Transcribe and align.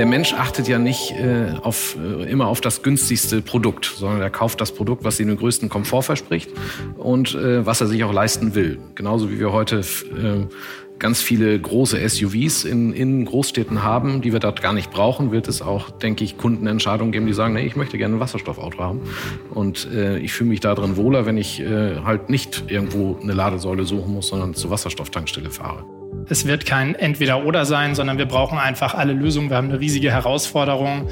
der 0.00 0.06
Mensch 0.06 0.32
achtet 0.32 0.66
ja 0.66 0.78
nicht 0.78 1.12
äh, 1.12 1.52
auf, 1.60 1.94
äh, 2.02 2.24
immer 2.30 2.46
auf 2.46 2.62
das 2.62 2.82
günstigste 2.82 3.42
Produkt, 3.42 3.84
sondern 3.84 4.22
er 4.22 4.30
kauft 4.30 4.58
das 4.62 4.72
Produkt, 4.72 5.04
was 5.04 5.20
ihm 5.20 5.28
den 5.28 5.36
größten 5.36 5.68
Komfort 5.68 6.04
verspricht 6.04 6.48
und 6.96 7.34
äh, 7.34 7.66
was 7.66 7.82
er 7.82 7.86
sich 7.86 8.02
auch 8.02 8.12
leisten 8.12 8.54
will. 8.54 8.78
Genauso 8.94 9.30
wie 9.30 9.38
wir 9.38 9.52
heute 9.52 9.80
äh, 9.80 10.46
ganz 10.98 11.20
viele 11.20 11.60
große 11.60 11.98
SUVs 12.08 12.64
in, 12.64 12.94
in 12.94 13.26
Großstädten 13.26 13.82
haben, 13.82 14.22
die 14.22 14.32
wir 14.32 14.40
dort 14.40 14.62
gar 14.62 14.72
nicht 14.72 14.90
brauchen, 14.90 15.32
wird 15.32 15.48
es 15.48 15.60
auch, 15.60 15.90
denke 15.90 16.24
ich, 16.24 16.38
Kundenentscheidungen 16.38 17.12
geben, 17.12 17.26
die 17.26 17.34
sagen, 17.34 17.52
nee, 17.52 17.66
ich 17.66 17.76
möchte 17.76 17.98
gerne 17.98 18.16
ein 18.16 18.20
Wasserstoffauto 18.20 18.78
haben. 18.78 19.02
Und 19.50 19.86
äh, 19.92 20.16
ich 20.16 20.32
fühle 20.32 20.48
mich 20.48 20.60
darin 20.60 20.96
wohler, 20.96 21.26
wenn 21.26 21.36
ich 21.36 21.60
äh, 21.60 21.96
halt 22.06 22.30
nicht 22.30 22.64
irgendwo 22.68 23.18
eine 23.22 23.34
Ladesäule 23.34 23.84
suchen 23.84 24.14
muss, 24.14 24.28
sondern 24.28 24.54
zur 24.54 24.70
Wasserstofftankstelle 24.70 25.50
fahre. 25.50 25.84
Es 26.28 26.46
wird 26.46 26.66
kein 26.66 26.94
Entweder-Oder 26.94 27.64
sein, 27.64 27.94
sondern 27.94 28.18
wir 28.18 28.26
brauchen 28.26 28.58
einfach 28.58 28.94
alle 28.94 29.12
Lösungen. 29.12 29.50
Wir 29.50 29.56
haben 29.56 29.70
eine 29.70 29.80
riesige 29.80 30.12
Herausforderung, 30.12 31.08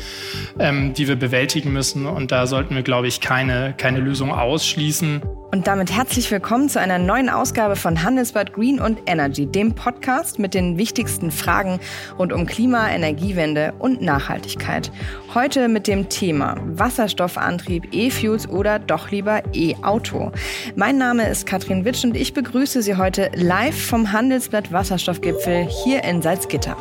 ähm, 0.59 0.93
die 0.95 1.09
wir 1.09 1.17
bewältigen 1.17 1.73
müssen. 1.73 2.07
Und 2.07 2.31
da 2.31 2.47
sollten 2.47 2.75
wir, 2.75 2.83
glaube 2.83 3.09
ich, 3.09 3.21
keine, 3.21 3.75
keine 3.77 4.01
Lösung 4.01 4.33
ausschließen. 4.33 5.23
Und 5.51 5.67
damit 5.67 5.91
herzlich 5.91 6.31
willkommen 6.31 6.69
zu 6.69 6.79
einer 6.79 6.99
neuen 6.99 7.31
Ausgabe 7.31 7.75
von 7.75 8.03
Handelsblatt 8.03 8.53
Green 8.53 8.79
und 8.79 8.99
Energy, 9.07 9.47
dem 9.47 9.75
Podcast 9.75 10.39
mit 10.39 10.53
den 10.53 10.77
wichtigsten 10.77 11.31
Fragen 11.31 11.81
rund 12.19 12.35
um 12.35 12.45
Klima, 12.45 12.91
Energiewende 12.91 13.73
und 13.79 14.03
Nachhaltigkeit. 14.03 14.93
Heute 15.33 15.69
mit 15.69 15.87
dem 15.87 16.11
Thema 16.11 16.57
Wasserstoffantrieb, 16.67 17.89
E-Fuels 17.93 18.47
oder 18.47 18.79
doch 18.79 19.11
lieber 19.11 19.43
E-Auto. 19.55 20.33
Mein 20.77 20.99
Name 20.99 21.27
ist 21.27 21.47
Katrin 21.47 21.87
Witsch 21.87 22.05
und 22.05 22.15
ich 22.15 22.35
begrüße 22.35 22.83
Sie 22.83 22.97
heute 22.97 23.31
live 23.35 23.81
vom 23.81 24.13
Handelsblatt 24.13 24.71
Wasserstoffgipfel 24.99 25.65
hier 25.65 26.03
in 26.03 26.21
Salzgitter. 26.21 26.77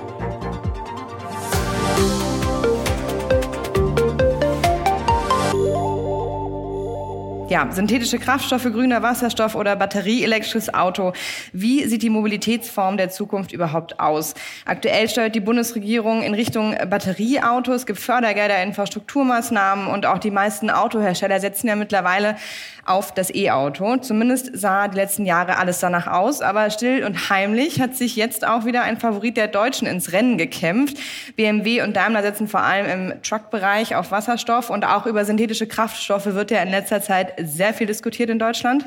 Ja, 7.49 7.65
synthetische 7.71 8.20
Kraftstoffe, 8.20 8.65
grüner 8.65 9.01
Wasserstoff 9.03 9.55
oder 9.55 9.77
batterieelektrisches 9.77 10.73
Auto. 10.73 11.13
Wie 11.54 11.85
sieht 11.85 12.01
die 12.01 12.09
Mobilitätsform 12.09 12.98
der 12.98 13.09
Zukunft 13.09 13.54
überhaupt 13.54 14.01
aus? 14.01 14.34
Aktuell 14.65 15.07
steuert 15.07 15.34
die 15.34 15.39
Bundesregierung 15.39 16.23
in 16.23 16.34
Richtung 16.34 16.76
Batterieautos, 16.89 17.76
es 17.77 17.85
gibt 17.85 17.99
Fördergelder, 17.99 18.62
Infrastrukturmaßnahmen 18.63 19.87
und 19.87 20.05
auch 20.05 20.17
die 20.17 20.29
meisten 20.29 20.70
Autohersteller 20.70 21.39
setzen 21.39 21.70
ja 21.70 21.77
mittlerweile 21.77 22.35
auf 22.87 23.13
das 23.13 23.34
E-Auto. 23.34 23.98
Zumindest 23.98 24.49
sah 24.54 24.87
die 24.87 24.95
letzten 24.95 25.26
Jahre 25.26 25.57
alles 25.57 25.79
danach 25.79 26.07
aus, 26.07 26.41
aber 26.41 26.70
still 26.70 27.04
und 27.05 27.29
heimlich 27.29 27.79
hat 27.82 27.95
sich 27.95 28.15
jetzt 28.15 28.48
auch 28.48 28.65
wieder 28.65 28.84
ein 28.84 28.98
Favorit 28.98 29.37
der 29.37 29.48
Deutschen 29.48 29.87
ins 29.87 30.13
Rennen 30.13 30.37
gekämpft. 30.37 30.98
BMW 31.35 31.82
und 31.82 31.95
Daimler 31.95 32.21
setzen 32.23 32.48
vor 32.48 32.61
allem 32.61 32.85
im 32.87 33.21
Truck-Bereich 33.21 33.95
auf 33.95 34.11
Wasserstoff 34.11 34.70
und 34.70 34.85
auch 34.85 35.05
über 35.05 35.26
synthetische 35.26 35.67
Kraftstoffe 35.67 36.34
wird 36.34 36.51
ja 36.51 36.61
in 36.61 36.70
letzter 36.70 37.01
Zeit 37.01 37.37
sehr 37.43 37.74
viel 37.74 37.88
diskutiert 37.88 38.30
in 38.30 38.40
Deutschland. 38.40 38.85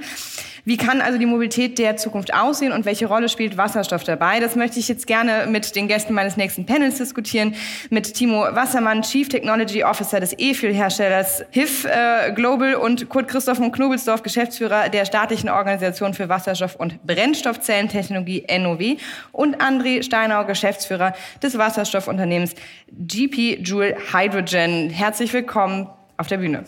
Wie 0.65 0.77
kann 0.77 1.01
also 1.01 1.19
die 1.19 1.27
Mobilität 1.27 1.79
der 1.79 1.97
Zukunft 1.97 2.35
aussehen 2.35 2.73
und 2.73 2.85
welche 2.85 3.07
Rolle 3.07 3.29
spielt 3.29 3.57
Wasserstoff 3.57 4.05
dabei? 4.05 4.41
Das 4.41 4.57
möchte 4.57 4.79
ich 4.79 4.89
jetzt 4.89 5.07
gerne 5.07 5.47
mit 5.49 5.75
den 5.75 5.89
Gästen 5.89 6.13
meines 6.13 6.37
nächsten 6.37 6.67
Panels 6.67 6.99
diskutieren. 6.99 7.55
Mit 7.89 8.15
Timo 8.15 8.43
Wassermann, 8.51 9.03
Chief 9.03 9.29
Technology 9.29 9.85
Officer 9.85 10.21
des 10.21 10.35
E-Fuel-Herstellers 10.39 11.45
HIF 11.51 11.87
äh, 11.87 12.33
Global 12.33 12.75
und 12.75 13.09
Kurt 13.09 13.29
Christoph 13.29 13.59
von 13.59 13.73
Knobelsdorf, 13.73 14.23
Geschäftsführer 14.23 14.89
der 14.91 15.05
staatlichen 15.05 15.49
Organisation 15.49 16.15
für 16.15 16.29
Wasserstoff- 16.29 16.77
und 16.77 17.05
Brennstoffzellentechnologie 17.07 18.47
NOW 18.59 18.97
und 19.33 19.63
André 19.63 20.03
Steinau, 20.03 20.45
Geschäftsführer 20.45 21.15
des 21.43 21.57
Wasserstoffunternehmens 21.57 22.55
GP 22.93 23.61
Joule 23.63 23.97
Hydrogen. 24.13 24.91
Herzlich 24.91 25.33
willkommen 25.33 25.89
auf 26.17 26.27
der 26.27 26.37
Bühne. 26.37 26.65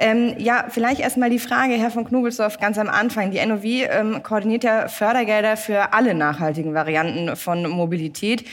Ähm, 0.00 0.34
ja, 0.38 0.66
vielleicht 0.68 1.00
erstmal 1.00 1.28
die 1.28 1.40
Frage, 1.40 1.74
Herr 1.74 1.90
von 1.90 2.04
Knobelsdorf, 2.04 2.58
ganz 2.60 2.78
am 2.78 2.88
Anfang. 2.88 3.32
Die 3.32 3.44
NOW 3.44 3.64
ähm, 3.64 4.22
koordiniert 4.22 4.62
ja 4.62 4.86
Fördergelder 4.86 5.56
für 5.56 5.92
alle 5.92 6.14
nachhaltigen 6.14 6.72
Varianten 6.72 7.34
von 7.34 7.68
Mobilität. 7.68 8.44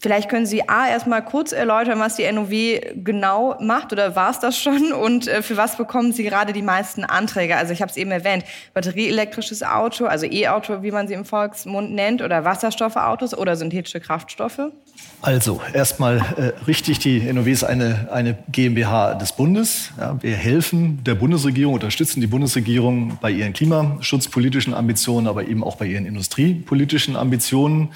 Vielleicht 0.00 0.28
können 0.28 0.46
Sie 0.46 0.68
A 0.68 0.88
erstmal 0.88 1.24
kurz 1.24 1.52
erläutern, 1.52 1.98
was 1.98 2.16
die 2.16 2.30
NOW 2.30 2.52
genau 2.96 3.56
macht 3.60 3.92
oder 3.92 4.14
war 4.14 4.30
es 4.30 4.38
das 4.38 4.58
schon 4.58 4.92
und 4.92 5.26
äh, 5.26 5.42
für 5.42 5.56
was 5.56 5.76
bekommen 5.76 6.12
Sie 6.12 6.22
gerade 6.22 6.52
die 6.52 6.62
meisten 6.62 7.04
Anträge? 7.04 7.56
Also 7.56 7.72
ich 7.72 7.82
habe 7.82 7.90
es 7.90 7.96
eben 7.96 8.10
erwähnt, 8.10 8.44
batterieelektrisches 8.74 9.62
Auto, 9.62 10.06
also 10.06 10.26
E-Auto, 10.26 10.82
wie 10.82 10.90
man 10.90 11.08
sie 11.08 11.14
im 11.14 11.24
Volksmund 11.24 11.92
nennt, 11.92 12.22
oder 12.22 12.44
Wasserstoffautos 12.44 13.36
oder 13.36 13.56
synthetische 13.56 14.00
Kraftstoffe? 14.00 14.60
Also 15.20 15.60
erstmal 15.72 16.18
äh, 16.36 16.64
richtig, 16.66 17.00
die 17.00 17.20
NOW 17.20 17.46
ist 17.48 17.64
eine, 17.64 18.08
eine 18.12 18.38
GmbH 18.52 19.14
des 19.14 19.32
Bundes. 19.32 19.90
Ja, 19.98 20.16
wir 20.22 20.36
helfen 20.36 21.02
der 21.02 21.16
Bundesregierung, 21.16 21.74
unterstützen 21.74 22.20
die 22.20 22.28
Bundesregierung 22.28 23.18
bei 23.20 23.30
ihren 23.30 23.52
klimaschutzpolitischen 23.52 24.74
Ambitionen, 24.74 25.26
aber 25.26 25.48
eben 25.48 25.64
auch 25.64 25.76
bei 25.76 25.86
ihren 25.86 26.06
industriepolitischen 26.06 27.16
Ambitionen. 27.16 27.88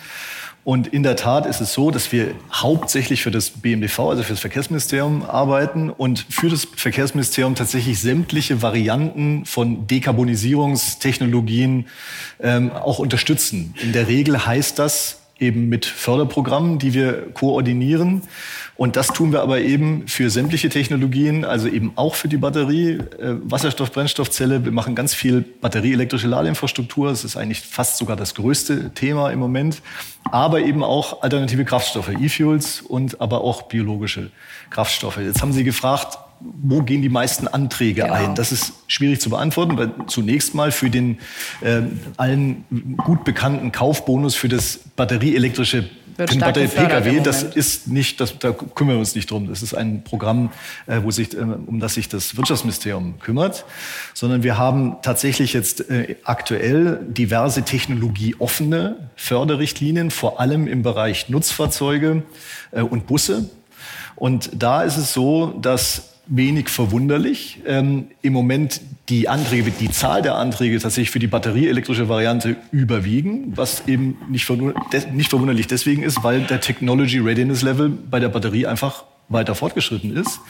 Und 0.64 0.86
in 0.86 1.02
der 1.02 1.16
Tat 1.16 1.44
ist 1.46 1.60
es 1.60 1.72
so, 1.72 1.90
dass 1.90 2.12
wir 2.12 2.34
hauptsächlich 2.52 3.22
für 3.22 3.32
das 3.32 3.50
BMDV, 3.50 3.98
also 4.10 4.22
für 4.22 4.32
das 4.32 4.40
Verkehrsministerium, 4.40 5.24
arbeiten 5.24 5.90
und 5.90 6.24
für 6.28 6.48
das 6.48 6.68
Verkehrsministerium 6.76 7.56
tatsächlich 7.56 7.98
sämtliche 8.00 8.62
Varianten 8.62 9.44
von 9.44 9.88
Dekarbonisierungstechnologien 9.88 11.86
ähm, 12.40 12.70
auch 12.70 13.00
unterstützen. 13.00 13.74
In 13.82 13.92
der 13.92 14.06
Regel 14.06 14.46
heißt 14.46 14.78
das 14.78 15.18
eben 15.40 15.68
mit 15.68 15.84
Förderprogrammen, 15.84 16.78
die 16.78 16.94
wir 16.94 17.32
koordinieren. 17.32 18.22
Und 18.82 18.96
das 18.96 19.06
tun 19.06 19.30
wir 19.30 19.42
aber 19.42 19.60
eben 19.60 20.08
für 20.08 20.28
sämtliche 20.28 20.68
Technologien, 20.68 21.44
also 21.44 21.68
eben 21.68 21.92
auch 21.94 22.16
für 22.16 22.26
die 22.26 22.36
Batterie, 22.36 22.94
äh, 22.94 23.36
Wasserstoff, 23.44 23.92
Brennstoffzelle. 23.92 24.64
Wir 24.64 24.72
machen 24.72 24.96
ganz 24.96 25.14
viel 25.14 25.42
batterieelektrische 25.42 26.26
Ladeinfrastruktur. 26.26 27.10
Das 27.10 27.22
ist 27.22 27.36
eigentlich 27.36 27.60
fast 27.60 27.98
sogar 27.98 28.16
das 28.16 28.34
größte 28.34 28.92
Thema 28.92 29.30
im 29.30 29.38
Moment. 29.38 29.82
Aber 30.32 30.62
eben 30.62 30.82
auch 30.82 31.22
alternative 31.22 31.64
Kraftstoffe, 31.64 32.08
E-Fuels 32.08 32.80
und 32.80 33.20
aber 33.20 33.42
auch 33.42 33.62
biologische 33.62 34.32
Kraftstoffe. 34.70 35.18
Jetzt 35.18 35.42
haben 35.42 35.52
Sie 35.52 35.62
gefragt, 35.62 36.18
wo 36.62 36.82
gehen 36.82 37.02
die 37.02 37.08
meisten 37.08 37.48
Anträge 37.48 38.02
genau. 38.02 38.14
ein? 38.14 38.34
Das 38.34 38.52
ist 38.52 38.72
schwierig 38.86 39.20
zu 39.20 39.30
beantworten, 39.30 39.76
weil 39.76 39.92
zunächst 40.06 40.54
mal 40.54 40.72
für 40.72 40.90
den 40.90 41.18
äh, 41.60 41.82
allen 42.16 42.64
gut 42.98 43.24
bekannten 43.24 43.72
Kaufbonus 43.72 44.34
für 44.34 44.48
das 44.48 44.80
batterieelektrische 44.96 45.88
Batterie 46.16 46.68
PKW, 46.68 47.20
das 47.20 47.42
ist 47.42 47.88
nicht, 47.88 48.20
das, 48.20 48.38
da 48.38 48.52
kümmern 48.52 48.96
wir 48.96 49.00
uns 49.00 49.14
nicht 49.14 49.30
drum. 49.30 49.48
Das 49.48 49.62
ist 49.62 49.74
ein 49.74 50.04
Programm, 50.04 50.50
äh, 50.86 51.00
wo 51.02 51.10
sich, 51.10 51.34
äh, 51.34 51.40
um 51.40 51.80
das 51.80 51.94
sich 51.94 52.08
das 52.08 52.36
Wirtschaftsministerium 52.36 53.18
kümmert, 53.18 53.64
sondern 54.14 54.42
wir 54.42 54.58
haben 54.58 54.96
tatsächlich 55.02 55.52
jetzt 55.52 55.88
äh, 55.90 56.16
aktuell 56.24 57.00
diverse 57.08 57.62
technologieoffene 57.62 59.08
Förderrichtlinien, 59.16 60.10
vor 60.10 60.40
allem 60.40 60.66
im 60.66 60.82
Bereich 60.82 61.28
Nutzfahrzeuge 61.28 62.22
äh, 62.72 62.82
und 62.82 63.06
Busse. 63.06 63.48
Und 64.14 64.50
da 64.54 64.82
ist 64.82 64.98
es 64.98 65.12
so, 65.12 65.58
dass 65.60 66.11
wenig 66.26 66.68
verwunderlich. 66.68 67.60
Ähm, 67.66 68.06
Im 68.22 68.32
Moment 68.32 68.80
die 69.08 69.28
Anträge, 69.28 69.70
die 69.70 69.90
Zahl 69.90 70.22
der 70.22 70.36
Anträge 70.36 70.78
tatsächlich 70.78 71.10
für 71.10 71.18
die 71.18 71.26
batterieelektrische 71.26 72.08
Variante 72.08 72.56
überwiegen, 72.70 73.56
was 73.56 73.86
eben 73.88 74.16
nicht, 74.28 74.48
nicht 75.12 75.30
verwunderlich 75.30 75.66
deswegen 75.66 76.02
ist, 76.02 76.22
weil 76.22 76.42
der 76.42 76.60
Technology 76.60 77.18
Readiness 77.18 77.62
Level 77.62 77.90
bei 77.90 78.20
der 78.20 78.28
Batterie 78.28 78.66
einfach 78.66 79.04
weiter 79.28 79.54
fortgeschritten 79.54 80.16
ist. 80.16 80.40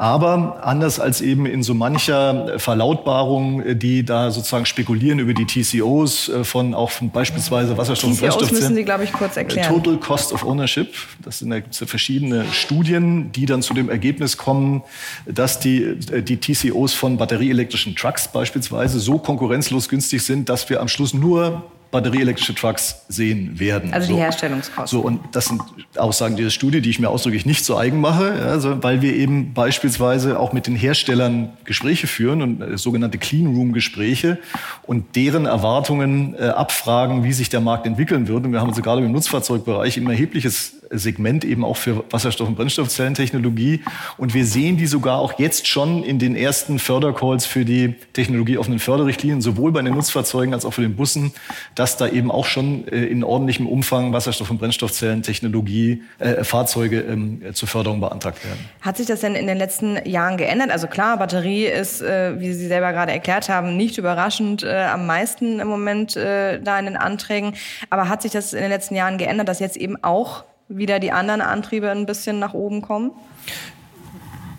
Aber 0.00 0.60
anders 0.62 0.98
als 0.98 1.20
eben 1.20 1.44
in 1.44 1.62
so 1.62 1.74
mancher 1.74 2.58
Verlautbarung, 2.58 3.60
äh, 3.60 3.76
die 3.76 4.02
da 4.02 4.30
sozusagen 4.30 4.64
spekulieren 4.64 5.18
über 5.18 5.34
die 5.34 5.44
TCOs 5.44 6.30
äh, 6.30 6.42
von 6.42 6.72
auch 6.72 6.90
von 6.90 7.10
beispielsweise 7.10 7.76
Wasserstoff 7.76 8.12
TCOs 8.12 8.22
und 8.22 8.28
Brennstoff. 8.28 8.50
müssen 8.50 8.74
Sie, 8.76 8.84
glaube 8.84 9.04
ich, 9.04 9.12
kurz 9.12 9.36
äh, 9.36 9.40
erklären. 9.40 9.68
Total 9.68 9.98
Cost 9.98 10.32
of 10.32 10.42
Ownership. 10.42 10.94
Das 11.22 11.40
sind, 11.40 11.50
da 11.50 11.60
gibt 11.60 11.74
es 11.74 11.86
verschiedene 11.86 12.46
Studien, 12.50 13.30
die 13.32 13.44
dann 13.44 13.60
zu 13.60 13.74
dem 13.74 13.90
Ergebnis 13.90 14.38
kommen, 14.38 14.80
dass 15.26 15.60
die, 15.60 15.96
die 15.96 16.38
TCOs 16.38 16.94
von 16.94 17.18
batterieelektrischen 17.18 17.94
Trucks 17.94 18.26
beispielsweise 18.26 19.00
so 19.00 19.18
konkurrenzlos 19.18 19.90
günstig 19.90 20.22
sind, 20.22 20.48
dass 20.48 20.70
wir 20.70 20.80
am 20.80 20.88
Schluss 20.88 21.12
nur 21.12 21.62
batterieelektrische 21.90 22.54
Trucks 22.54 23.02
sehen 23.08 23.58
werden. 23.58 23.92
Also 23.92 24.08
die 24.08 24.14
so. 24.14 24.18
Herstellungskosten. 24.18 24.98
So, 24.98 25.04
und 25.04 25.20
das 25.32 25.46
sind 25.46 25.60
Aussagen 25.96 26.36
dieser 26.36 26.50
Studie, 26.50 26.80
die 26.80 26.90
ich 26.90 27.00
mir 27.00 27.08
ausdrücklich 27.08 27.46
nicht 27.46 27.64
so 27.64 27.76
eigen 27.76 28.00
mache, 28.00 28.32
also, 28.32 28.82
weil 28.82 29.02
wir 29.02 29.14
eben 29.14 29.54
beispielsweise 29.54 30.38
auch 30.38 30.52
mit 30.52 30.66
den 30.66 30.76
Herstellern 30.76 31.50
Gespräche 31.64 32.06
führen 32.06 32.42
und 32.42 32.60
äh, 32.60 32.78
sogenannte 32.78 33.18
Clean 33.18 33.46
Room 33.46 33.72
Gespräche 33.72 34.38
und 34.84 35.16
deren 35.16 35.46
Erwartungen 35.46 36.34
äh, 36.38 36.48
abfragen, 36.48 37.24
wie 37.24 37.32
sich 37.32 37.48
der 37.48 37.60
Markt 37.60 37.86
entwickeln 37.86 38.28
wird. 38.28 38.44
Und 38.44 38.52
wir 38.52 38.60
haben 38.60 38.68
uns 38.68 38.80
gerade 38.80 39.04
im 39.04 39.12
Nutzfahrzeugbereich 39.12 39.96
ein 39.96 40.08
erhebliches 40.08 40.79
Segment 40.90 41.44
eben 41.44 41.64
auch 41.64 41.76
für 41.76 42.04
Wasserstoff- 42.10 42.48
und 42.48 42.56
Brennstoffzellentechnologie. 42.56 43.82
Und 44.16 44.34
wir 44.34 44.44
sehen 44.44 44.76
die 44.76 44.86
sogar 44.86 45.18
auch 45.18 45.38
jetzt 45.38 45.68
schon 45.68 46.02
in 46.02 46.18
den 46.18 46.34
ersten 46.34 46.78
Fördercalls 46.78 47.46
für 47.46 47.64
die 47.64 47.94
technologieoffenen 48.12 48.80
Förderrichtlinien, 48.80 49.40
sowohl 49.40 49.70
bei 49.70 49.82
den 49.82 49.94
Nutzfahrzeugen 49.94 50.52
als 50.52 50.64
auch 50.64 50.72
für 50.72 50.82
den 50.82 50.96
Bussen, 50.96 51.32
dass 51.76 51.96
da 51.96 52.08
eben 52.08 52.30
auch 52.30 52.44
schon 52.44 52.88
äh, 52.88 53.04
in 53.04 53.22
ordentlichem 53.22 53.66
Umfang 53.66 54.12
Wasserstoff- 54.12 54.50
und 54.50 54.58
Brennstoffzellentechnologie, 54.58 56.02
äh, 56.18 56.42
Fahrzeuge 56.42 57.00
ähm, 57.00 57.42
zur 57.52 57.68
Förderung 57.68 58.00
beantragt 58.00 58.44
werden. 58.44 58.58
Hat 58.80 58.96
sich 58.96 59.06
das 59.06 59.20
denn 59.20 59.36
in 59.36 59.46
den 59.46 59.58
letzten 59.58 59.96
Jahren 60.08 60.36
geändert? 60.36 60.70
Also 60.70 60.88
klar, 60.88 61.18
Batterie 61.18 61.66
ist, 61.66 62.02
äh, 62.02 62.40
wie 62.40 62.52
Sie 62.52 62.66
selber 62.66 62.92
gerade 62.92 63.12
erklärt 63.12 63.48
haben, 63.48 63.76
nicht 63.76 63.96
überraschend 63.98 64.64
äh, 64.64 64.86
am 64.92 65.06
meisten 65.06 65.60
im 65.60 65.68
Moment 65.68 66.16
äh, 66.16 66.60
da 66.60 66.78
in 66.78 66.86
den 66.86 66.96
Anträgen. 66.96 67.54
Aber 67.90 68.08
hat 68.08 68.22
sich 68.22 68.32
das 68.32 68.52
in 68.52 68.60
den 68.60 68.70
letzten 68.70 68.96
Jahren 68.96 69.18
geändert, 69.18 69.48
dass 69.48 69.60
jetzt 69.60 69.76
eben 69.76 70.02
auch 70.02 70.44
wieder 70.70 70.98
die 70.98 71.12
anderen 71.12 71.42
Antriebe 71.42 71.90
ein 71.90 72.06
bisschen 72.06 72.38
nach 72.38 72.54
oben 72.54 72.80
kommen? 72.80 73.10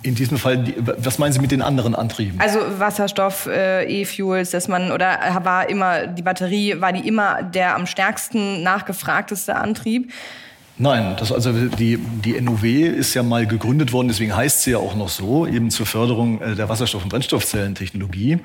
In 0.03 0.15
diesem 0.15 0.37
Fall, 0.37 0.73
was 0.97 1.19
meinen 1.19 1.31
Sie 1.31 1.39
mit 1.39 1.51
den 1.51 1.61
anderen 1.61 1.93
Antrieben? 1.93 2.39
Also 2.39 2.59
Wasserstoff, 2.79 3.45
äh, 3.45 3.83
E-Fuels, 3.85 4.49
dass 4.49 4.67
man 4.67 4.91
oder 4.91 5.19
war 5.43 5.69
immer 5.69 6.07
die 6.07 6.23
Batterie 6.23 6.81
war 6.81 6.91
die 6.91 7.07
immer 7.07 7.43
der 7.43 7.75
am 7.75 7.85
stärksten 7.85 8.63
nachgefragteste 8.63 9.55
Antrieb. 9.55 10.11
Nein, 10.81 11.15
das 11.19 11.31
also 11.31 11.51
die, 11.53 11.99
die 11.99 12.41
NOW 12.41 12.63
ist 12.63 13.13
ja 13.13 13.21
mal 13.21 13.45
gegründet 13.45 13.93
worden, 13.93 14.07
deswegen 14.07 14.35
heißt 14.35 14.63
sie 14.63 14.71
ja 14.71 14.79
auch 14.79 14.95
noch 14.95 15.09
so, 15.09 15.45
eben 15.45 15.69
zur 15.69 15.85
Förderung 15.85 16.41
äh, 16.41 16.55
der 16.55 16.69
Wasserstoff- 16.69 17.03
und 17.03 17.09
Brennstoffzellentechnologie. 17.09 18.39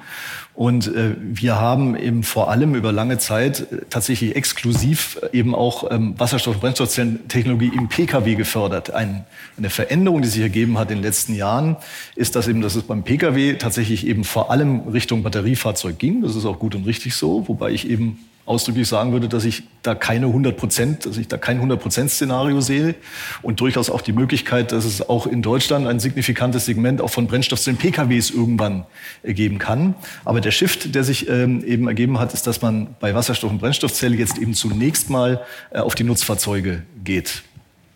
Und 0.53 0.87
äh, 0.87 1.15
wir 1.19 1.59
haben 1.59 1.97
eben 1.97 2.23
vor 2.25 2.51
allem 2.51 2.75
über 2.75 2.93
lange 2.93 3.17
Zeit 3.17 3.73
äh, 3.73 3.87
tatsächlich 3.89 4.37
exklusiv 4.37 5.19
eben 5.33 5.55
auch 5.55 5.91
ähm, 5.91 6.15
Wasserstoff- 6.19 6.57
und 6.57 6.61
Brennstoffzellentechnologie 6.61 7.73
im 7.75 7.89
Pkw 7.89 8.35
gefördert. 8.35 8.91
Ein, 8.91 9.25
eine 9.57 9.71
Veränderung, 9.71 10.21
die 10.21 10.29
sich 10.29 10.43
ergeben 10.43 10.79
hat 10.79 10.91
in 10.91 10.99
den 10.99 11.05
letzten 11.05 11.35
Jahren, 11.35 11.77
ist, 12.17 12.37
dass 12.37 12.49
eben, 12.49 12.61
dass 12.61 12.75
es 12.75 12.83
beim 12.83 13.03
Pkw 13.03 13.55
tatsächlich 13.55 14.07
eben 14.07 14.25
vor 14.25 14.51
allem 14.51 14.81
Richtung 14.89 15.23
Batteriefahrzeug 15.23 15.99
ging. 15.99 16.21
Das 16.21 16.37
ist 16.37 16.45
auch 16.45 16.59
gut 16.59 16.75
und 16.75 16.85
richtig 16.85 17.15
so, 17.15 17.49
wobei 17.49 17.71
ich 17.71 17.89
eben 17.89 18.19
ausdrücklich 18.47 18.89
sagen 18.89 19.13
würde, 19.13 19.29
dass 19.29 19.45
ich 19.45 19.65
da 19.83 19.95
keine 19.95 20.27
100 20.27 20.57
Prozent, 20.57 21.05
dass 21.05 21.19
ich 21.19 21.29
da 21.29 21.37
kein 21.37 21.57
100 21.57 21.81
Prozent 21.81 22.11
Szenario 22.11 22.61
sehe 22.61 22.95
und 23.43 23.61
durchaus 23.61 23.91
auch 23.91 24.01
die 24.01 24.13
Möglichkeit, 24.13 24.73
dass 24.73 24.85
es 24.85 25.07
auch 25.09 25.27
in 25.27 25.43
Deutschland 25.43 25.87
ein 25.87 25.99
signifikantes 25.99 26.65
Segment 26.65 27.01
auch 27.01 27.11
von 27.11 27.27
Brennstoffzellen 27.27 27.77
PKWs 27.77 28.31
irgendwann 28.31 28.87
geben 29.25 29.59
kann. 29.59 29.97
Aber 30.25 30.41
der 30.41 30.53
Shift, 30.53 30.95
der 30.95 31.03
sich 31.03 31.29
ähm, 31.29 31.65
eben 31.65 31.89
ergeben 31.89 32.19
hat, 32.21 32.33
ist, 32.33 32.47
dass 32.47 32.63
man 32.63 32.95
bei 33.01 33.15
Wasserstoff- 33.15 33.51
und 33.51 33.59
Brennstoffzelle 33.59 34.17
jetzt 34.17 34.39
eben 34.39 34.55
zunächst 34.55 35.11
mal 35.11 35.43
äh, 35.71 35.79
auf 35.79 35.97
die 35.97 36.05
Nutzfahrzeuge 36.05 36.85
geht. 37.05 37.43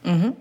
Mhm. 0.05 0.33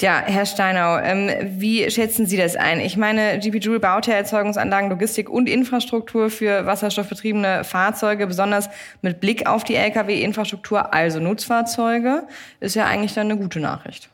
Ja, 0.00 0.22
Herr 0.24 0.46
Steinau, 0.46 0.98
ähm, 0.98 1.30
wie 1.60 1.90
schätzen 1.90 2.24
Sie 2.24 2.38
das 2.38 2.56
ein? 2.56 2.80
Ich 2.80 2.96
meine, 2.96 3.38
GP 3.38 3.56
Joule 3.62 3.80
baut 3.80 4.06
ja 4.06 4.14
Erzeugungsanlagen, 4.14 4.88
Logistik 4.88 5.28
und 5.28 5.46
Infrastruktur 5.46 6.30
für 6.30 6.64
wasserstoffbetriebene 6.64 7.64
Fahrzeuge, 7.64 8.26
besonders 8.26 8.70
mit 9.02 9.20
Blick 9.20 9.46
auf 9.46 9.62
die 9.62 9.74
Lkw-Infrastruktur, 9.74 10.94
also 10.94 11.20
Nutzfahrzeuge, 11.20 12.22
ist 12.60 12.76
ja 12.76 12.86
eigentlich 12.86 13.12
dann 13.12 13.30
eine 13.30 13.38
gute 13.38 13.60
Nachricht. 13.60 14.08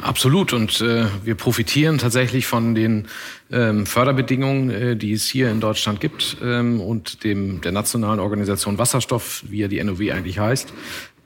Absolut. 0.00 0.52
Und 0.52 0.80
äh, 0.80 1.06
wir 1.24 1.34
profitieren 1.34 1.98
tatsächlich 1.98 2.46
von 2.46 2.74
den 2.74 3.08
ähm, 3.50 3.86
Förderbedingungen, 3.86 4.70
äh, 4.70 4.96
die 4.96 5.12
es 5.12 5.26
hier 5.26 5.50
in 5.50 5.60
Deutschland 5.60 6.00
gibt 6.00 6.36
ähm, 6.42 6.80
und 6.80 7.24
dem 7.24 7.60
der 7.60 7.72
nationalen 7.72 8.20
Organisation 8.20 8.78
Wasserstoff, 8.78 9.42
wie 9.48 9.58
ja 9.58 9.68
die 9.68 9.82
NOW 9.82 10.00
eigentlich 10.12 10.38
heißt, 10.38 10.72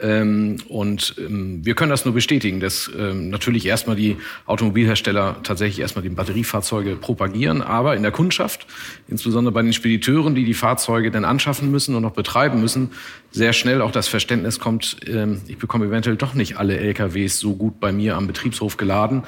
und 0.02 1.14
ähm, 1.19 1.64
wir 1.64 1.75
können 1.75 1.90
das 1.90 2.04
nur 2.04 2.12
bestätigen, 2.12 2.58
dass 2.58 2.90
ähm, 2.99 3.31
natürlich 3.31 3.66
erstmal 3.66 3.94
die 3.94 4.16
Automobilhersteller 4.46 5.37
tatsächlich 5.44 5.78
erstmal 5.81 6.02
die 6.02 6.08
Batteriefahrzeuge 6.08 6.96
propagieren, 6.96 7.62
aber 7.62 7.94
in 7.94 8.02
der 8.02 8.10
Kundschaft, 8.10 8.66
insbesondere 9.06 9.52
bei 9.52 9.62
den 9.62 9.72
Spediteuren, 9.72 10.34
die 10.34 10.44
die 10.44 10.54
Fahrzeuge 10.54 11.12
dann 11.12 11.25
anschaffen 11.25 11.70
müssen 11.70 11.94
und 11.94 12.02
noch 12.02 12.14
betreiben 12.14 12.60
müssen, 12.60 12.90
sehr 13.31 13.52
schnell 13.52 13.81
auch 13.81 13.93
das 13.93 14.08
Verständnis 14.08 14.58
kommt, 14.58 14.96
ähm, 15.06 15.40
ich 15.46 15.58
bekomme 15.58 15.87
eventuell 15.87 16.16
doch 16.16 16.34
nicht 16.34 16.56
alle 16.56 16.76
LKWs 16.78 17.38
so 17.38 17.55
gut 17.55 17.78
bei 17.78 17.93
mir 17.93 18.16
am 18.16 18.26
Betriebshof 18.26 18.76
geladen. 18.76 19.22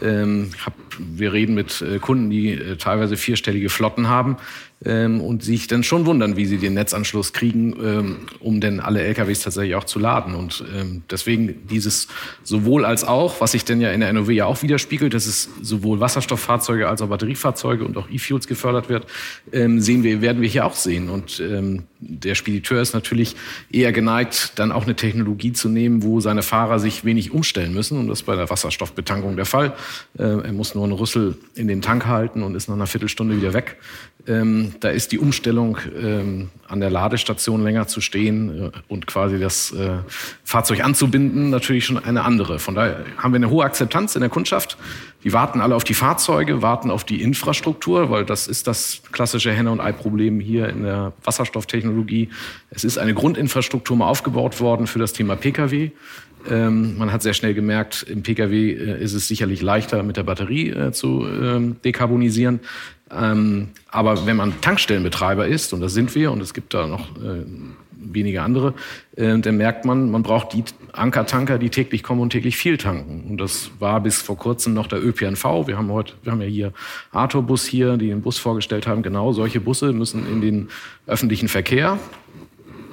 Ähm, 0.00 0.50
wir 0.98 1.32
reden 1.32 1.54
mit 1.54 1.82
äh, 1.82 1.98
Kunden, 1.98 2.30
die 2.30 2.52
äh, 2.52 2.76
teilweise 2.76 3.16
vierstellige 3.16 3.68
Flotten 3.68 4.08
haben 4.08 4.36
ähm, 4.84 5.20
und 5.20 5.42
sich 5.42 5.66
dann 5.66 5.82
schon 5.82 6.06
wundern, 6.06 6.36
wie 6.36 6.46
sie 6.46 6.56
den 6.56 6.74
Netzanschluss 6.74 7.32
kriegen, 7.32 7.76
ähm, 7.82 8.16
um 8.40 8.60
denn 8.60 8.80
alle 8.80 9.02
LKWs 9.02 9.40
tatsächlich 9.40 9.74
auch 9.74 9.84
zu 9.84 9.98
laden. 9.98 10.34
Und 10.34 10.64
ähm, 10.74 11.02
deswegen 11.10 11.66
dieses 11.68 12.08
sowohl 12.44 12.86
als 12.86 13.04
auch, 13.04 13.40
was 13.40 13.52
sich 13.52 13.64
denn 13.64 13.80
ja 13.80 13.90
in 13.90 14.00
der 14.00 14.12
NOW 14.12 14.30
ja 14.30 14.46
auch 14.46 14.62
widerspiegelt, 14.62 15.12
dass 15.12 15.26
es 15.26 15.50
sowohl 15.60 16.00
Wasserstofffahrzeuge 16.00 16.88
als 16.88 17.02
auch 17.02 17.08
Batteriefahrzeuge 17.08 17.84
und 17.84 17.96
auch 17.98 18.08
E-Fuels 18.10 18.46
gefördert 18.46 18.88
wird, 18.88 19.06
ähm, 19.52 19.80
sehen 19.80 20.02
wir, 20.02 20.22
werden 20.22 20.40
wir 20.40 20.48
hier 20.48 20.64
auch 20.64 20.74
sehen. 20.74 21.10
Und 21.10 21.40
ähm, 21.40 21.84
der 21.98 22.34
Spediteur 22.34 22.80
ist 22.80 22.94
natürlich 22.94 23.36
eher 23.70 23.92
geneigt, 23.92 24.52
dann 24.56 24.72
auch 24.72 24.84
eine 24.84 24.96
Technologie 24.96 25.52
zu 25.52 25.68
nehmen, 25.68 26.02
wo 26.02 26.20
seine 26.20 26.42
Fahrer 26.42 26.78
sich 26.78 27.04
wenig 27.04 27.32
umstellen 27.32 27.74
müssen. 27.74 27.98
Und 27.98 28.08
das 28.08 28.20
ist 28.20 28.24
bei 28.24 28.36
der 28.36 28.48
Wasserstoffbetankung 28.48 29.36
der 29.36 29.44
Fall. 29.44 29.74
Äh, 30.18 30.22
er 30.22 30.52
muss 30.54 30.74
nur 30.74 30.84
einen 30.84 30.94
Rüssel 30.94 31.36
in 31.54 31.68
den 31.68 31.82
Tank 31.82 32.06
halten 32.06 32.42
und 32.42 32.54
ist 32.54 32.68
nach 32.68 32.76
einer 32.76 32.86
Viertelstunde 32.86 33.36
wieder 33.36 33.52
weg. 33.52 33.76
Ähm, 34.26 34.74
da 34.80 34.90
ist 34.90 35.12
die 35.12 35.18
Umstellung 35.18 35.78
ähm, 36.00 36.50
an 36.68 36.80
der 36.80 36.90
Ladestation 36.90 37.62
länger 37.62 37.86
zu 37.86 38.00
stehen 38.00 38.66
äh, 38.66 38.70
und 38.88 39.06
quasi 39.06 39.38
das 39.38 39.72
äh, 39.72 39.98
Fahrzeug 40.44 40.84
anzubinden 40.84 41.50
natürlich 41.50 41.86
schon 41.86 41.98
eine 41.98 42.24
andere. 42.24 42.58
Von 42.58 42.74
daher 42.74 43.04
haben 43.16 43.32
wir 43.32 43.36
eine 43.36 43.50
hohe 43.50 43.64
Akzeptanz 43.64 44.14
in 44.14 44.20
der 44.20 44.30
Kundschaft. 44.30 44.76
Die 45.24 45.32
warten 45.32 45.60
alle 45.60 45.74
auf 45.74 45.84
die 45.84 45.94
Fahrzeuge, 45.94 46.62
warten 46.62 46.90
auf 46.90 47.04
die 47.04 47.22
Infrastruktur, 47.22 48.10
weil 48.10 48.24
das 48.24 48.48
ist 48.48 48.66
das 48.66 49.02
klassische 49.12 49.52
Henne- 49.52 49.70
und 49.70 49.80
Ei-Problem 49.80 50.40
hier 50.40 50.68
in 50.68 50.82
der 50.82 51.12
Wasserstofftechnologie. 51.24 52.28
Es 52.70 52.84
ist 52.84 52.98
eine 52.98 53.14
Grundinfrastruktur 53.14 53.96
mal 53.96 54.08
aufgebaut 54.08 54.60
worden 54.60 54.86
für 54.86 54.98
das 54.98 55.12
Thema 55.12 55.36
Pkw. 55.36 55.90
Ähm, 56.48 56.96
man 56.96 57.12
hat 57.12 57.22
sehr 57.22 57.34
schnell 57.34 57.54
gemerkt, 57.54 58.02
im 58.02 58.22
Pkw 58.22 58.72
äh, 58.72 59.02
ist 59.02 59.12
es 59.12 59.28
sicherlich 59.28 59.60
leichter, 59.60 60.02
mit 60.02 60.16
der 60.16 60.22
Batterie 60.22 60.70
äh, 60.70 60.92
zu 60.92 61.26
ähm, 61.26 61.76
dekarbonisieren. 61.84 62.60
Ähm, 63.12 63.68
aber 63.90 64.26
wenn 64.26 64.36
man 64.36 64.60
Tankstellenbetreiber 64.60 65.46
ist, 65.46 65.72
und 65.72 65.80
das 65.80 65.94
sind 65.94 66.14
wir, 66.14 66.30
und 66.30 66.40
es 66.40 66.54
gibt 66.54 66.74
da 66.74 66.86
noch 66.86 67.16
äh, 67.16 67.44
wenige 68.00 68.42
andere, 68.42 68.74
äh, 69.16 69.38
dann 69.38 69.56
merkt 69.56 69.84
man, 69.84 70.10
man 70.10 70.22
braucht 70.22 70.52
die 70.52 70.64
Ankertanker, 70.92 71.58
die 71.58 71.70
täglich 71.70 72.02
kommen 72.02 72.20
und 72.20 72.30
täglich 72.30 72.56
viel 72.56 72.76
tanken. 72.76 73.30
Und 73.30 73.38
das 73.38 73.70
war 73.78 74.00
bis 74.00 74.22
vor 74.22 74.36
kurzem 74.36 74.74
noch 74.74 74.86
der 74.86 75.04
ÖPNV. 75.04 75.66
Wir 75.66 75.76
haben 75.76 75.90
heute, 75.90 76.14
wir 76.22 76.32
haben 76.32 76.40
ja 76.40 76.48
hier 76.48 76.72
Artobus 77.12 77.64
hier, 77.66 77.96
die 77.96 78.08
den 78.08 78.22
Bus 78.22 78.38
vorgestellt 78.38 78.86
haben. 78.86 79.02
Genau 79.02 79.32
solche 79.32 79.60
Busse 79.60 79.92
müssen 79.92 80.26
in 80.26 80.40
den 80.40 80.68
öffentlichen 81.06 81.48
Verkehr. 81.48 81.98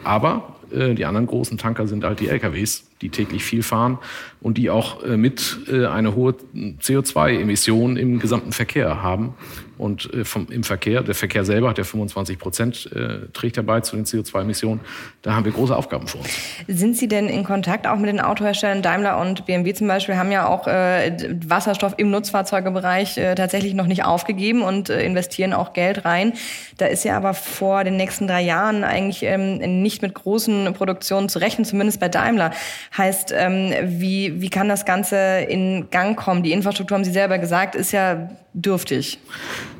Aber 0.04 0.56
äh, 0.72 0.94
die 0.94 1.06
anderen 1.06 1.28
großen 1.28 1.58
Tanker 1.58 1.88
sind 1.88 2.04
halt 2.04 2.20
die 2.20 2.28
LKWs, 2.28 2.88
die 3.01 3.10
täglich 3.10 3.44
viel 3.44 3.63
fahren 3.63 4.00
und 4.42 4.58
die 4.58 4.70
auch 4.70 5.04
äh, 5.04 5.18
mit 5.18 5.60
äh, 5.72 5.86
eine 5.86 6.16
hohe 6.16 6.36
CO2-Emission 6.56 7.98
im 7.98 8.20
gesamten 8.20 8.51
Verkehr 8.51 9.01
haben. 9.01 9.36
Und 9.77 10.12
äh, 10.13 10.25
vom, 10.25 10.48
im 10.50 10.63
Verkehr, 10.63 11.04
der 11.04 11.13
Verkehr 11.13 11.46
selber 11.46 11.70
hat 11.70 11.77
ja 11.77 11.84
25 11.84 12.39
Prozent, 12.39 12.92
äh, 12.94 13.27
trägt 13.34 13.58
dabei 13.58 13.82
zu 13.82 13.96
den 13.96 14.06
CO2-Emissionen. 14.06 14.80
Da 15.22 15.36
haben 15.36 15.46
wir 15.46 15.51
große 15.51 15.75
Aufgaben 15.75 16.08
vor 16.08 16.22
uns. 16.22 16.30
Sind 16.68 16.98
Sie 16.98 17.08
denn 17.08 17.30
in 17.30 17.44
Kontakt 17.44 17.86
auch 17.86 17.98
mit 17.98 18.08
den 18.08 18.20
Autoherstellern? 18.20 18.82
Daimler 18.82 19.20
und 19.20 19.46
BMW 19.46 19.74
zum 19.74 19.88
Beispiel 19.88 20.16
haben 20.16 20.32
ja 20.32 20.48
auch 20.48 20.68
äh, 20.68 21.16
Wasserstoff 21.46 21.94
im 21.98 22.10
Nutzfahrzeugebereich 22.10 23.18
äh, 23.18 23.36
tatsächlich 23.36 23.75
noch 23.75 23.86
nicht 23.86 24.04
aufgegeben 24.04 24.63
und 24.63 24.89
investieren 24.89 25.54
auch 25.54 25.74
Geld 25.74 26.06
rein. 26.06 26.34
Da 26.77 26.88
ist 26.88 27.04
ja 27.04 27.16
aber 27.16 27.34
vor 27.34 27.84
den 27.84 27.98
nächsten 27.98 28.27
drei 28.27 28.42
Jahren 28.42 28.84
eigentlich 28.84 29.24
ähm, 29.24 29.82
nicht 29.82 30.01
mit 30.01 30.16
großen 30.16 30.74
Produktionen 30.74 31.30
zu 31.30 31.39
rechnen, 31.39 31.66
zumindest 31.66 32.00
bei 32.00 32.10
Daimler. 32.10 32.51
Heißt, 32.96 33.34
ähm, 33.36 33.74
wie, 33.84 34.41
wie 34.41 34.50
kann 34.50 34.70
das 34.70 34.86
Ganze 34.86 35.17
in 35.48 35.89
Gang 35.89 36.17
kommen? 36.17 36.44
Die 36.44 36.51
Infrastruktur, 36.51 36.96
haben 36.96 37.03
Sie 37.03 37.12
selber 37.12 37.38
gesagt, 37.39 37.75
ist 37.75 37.91
ja 37.91 38.29
dürftig. 38.53 39.20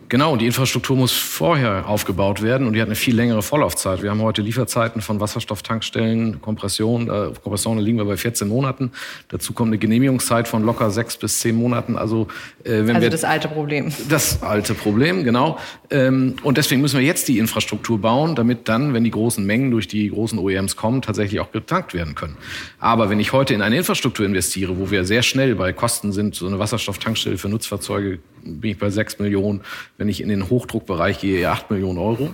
Genau, 0.10 0.38
die 0.38 0.46
Infrastruktur 0.46 0.96
muss 0.96 1.12
vorher 1.12 1.90
aufgebaut 1.90 2.42
werden 2.42 2.66
und 2.66 2.74
die 2.74 2.82
hat 2.82 2.88
eine 2.88 2.96
viel 2.96 3.14
längere 3.14 3.42
Vorlaufzeit. 3.42 4.02
Wir 4.02 4.10
haben 4.10 4.22
heute 4.22 4.42
Lieferzeiten 4.42 5.02
von 5.02 5.20
Wasserstofftankstellen, 5.20 6.42
Kompression, 6.42 7.10
äh, 7.10 7.34
Kompression, 7.44 7.78
da 7.78 7.84
liegen 7.84 7.98
wir 7.98 8.06
bei 8.06 8.16
14 8.16 8.48
Monaten. 8.48 8.92
Dazu 9.28 9.52
kommt 9.52 9.68
eine 9.70 9.78
Genehmigungszeit 9.78 10.48
von 10.48 10.64
locker 10.64 10.92
sechs 10.92 11.18
bis 11.18 11.40
zehn 11.40 11.56
Monaten. 11.56 11.98
Also, 11.98 12.28
äh, 12.64 12.86
wenn 12.86 12.96
also 12.96 13.02
wir, 13.02 13.10
das 13.10 13.26
alte 13.26 13.50
Problem. 13.50 13.92
Das 14.08 14.42
alte 14.44 14.76
Problem, 14.76 15.26
genau. 15.26 15.60
Ähm, 15.90 16.38
und 16.42 16.58
deswegen 16.58 16.80
müssen 16.80 17.00
wir 17.00 17.06
jetzt 17.06 17.28
die 17.28 17.38
Infrastruktur 17.38 18.00
bauen, 18.00 18.36
damit 18.36 18.70
dann, 18.70 18.94
wenn 18.94 19.04
die 19.04 19.12
großen 19.12 19.46
Mengen 19.46 19.72
durch 19.72 19.90
die 19.90 20.10
großen 20.10 20.40
OEMs 20.40 20.78
kommen, 20.78 21.02
tatsächlich 21.02 21.42
auch 21.42 21.52
getankt 21.52 21.94
werden 21.94 22.16
können. 22.16 22.38
Aber 22.80 23.10
wenn 23.10 23.20
ich 23.20 23.34
heute 23.34 23.54
in 23.54 23.62
eine 23.62 23.76
Infrastruktur 23.76 24.26
investiere, 24.26 24.78
wo 24.80 24.90
wir 24.90 25.04
sehr 25.04 25.22
schnell 25.22 25.56
bei 25.56 25.74
Kosten 25.74 26.14
sind, 26.14 26.34
so 26.34 26.48
eine 26.48 26.60
Wasserstofftankstelle 26.60 27.38
für 27.38 27.50
Nutzfahrzeuge 27.50 28.20
bin 28.44 28.72
ich 28.72 28.78
bei 28.78 28.90
6 28.90 29.20
Millionen. 29.20 29.62
Wenn 29.98 30.10
ich 30.10 30.22
in 30.22 30.30
den 30.30 30.50
Hochdruckbereich 30.50 31.20
gehe, 31.20 31.50
8 31.50 31.72
Millionen 31.72 31.98
Euro. 31.98 32.30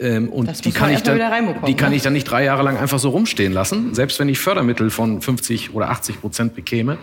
Ähm, 0.00 0.28
und 0.28 0.64
die 0.64 0.70
kann, 0.70 0.92
ich 0.92 1.02
dann, 1.02 1.18
die 1.66 1.74
kann 1.74 1.90
ne? 1.90 1.96
ich 1.96 2.02
dann 2.02 2.12
nicht 2.12 2.24
drei 2.24 2.44
Jahre 2.44 2.62
lang 2.62 2.76
einfach 2.76 3.00
so 3.00 3.08
rumstehen 3.10 3.52
lassen. 3.52 3.94
Selbst 3.94 4.20
wenn 4.20 4.28
ich 4.28 4.38
Fördermittel 4.38 4.90
von 4.90 5.20
50 5.20 5.74
oder 5.74 5.90
80 5.90 6.20
Prozent 6.20 6.54
bekäme, 6.54 6.98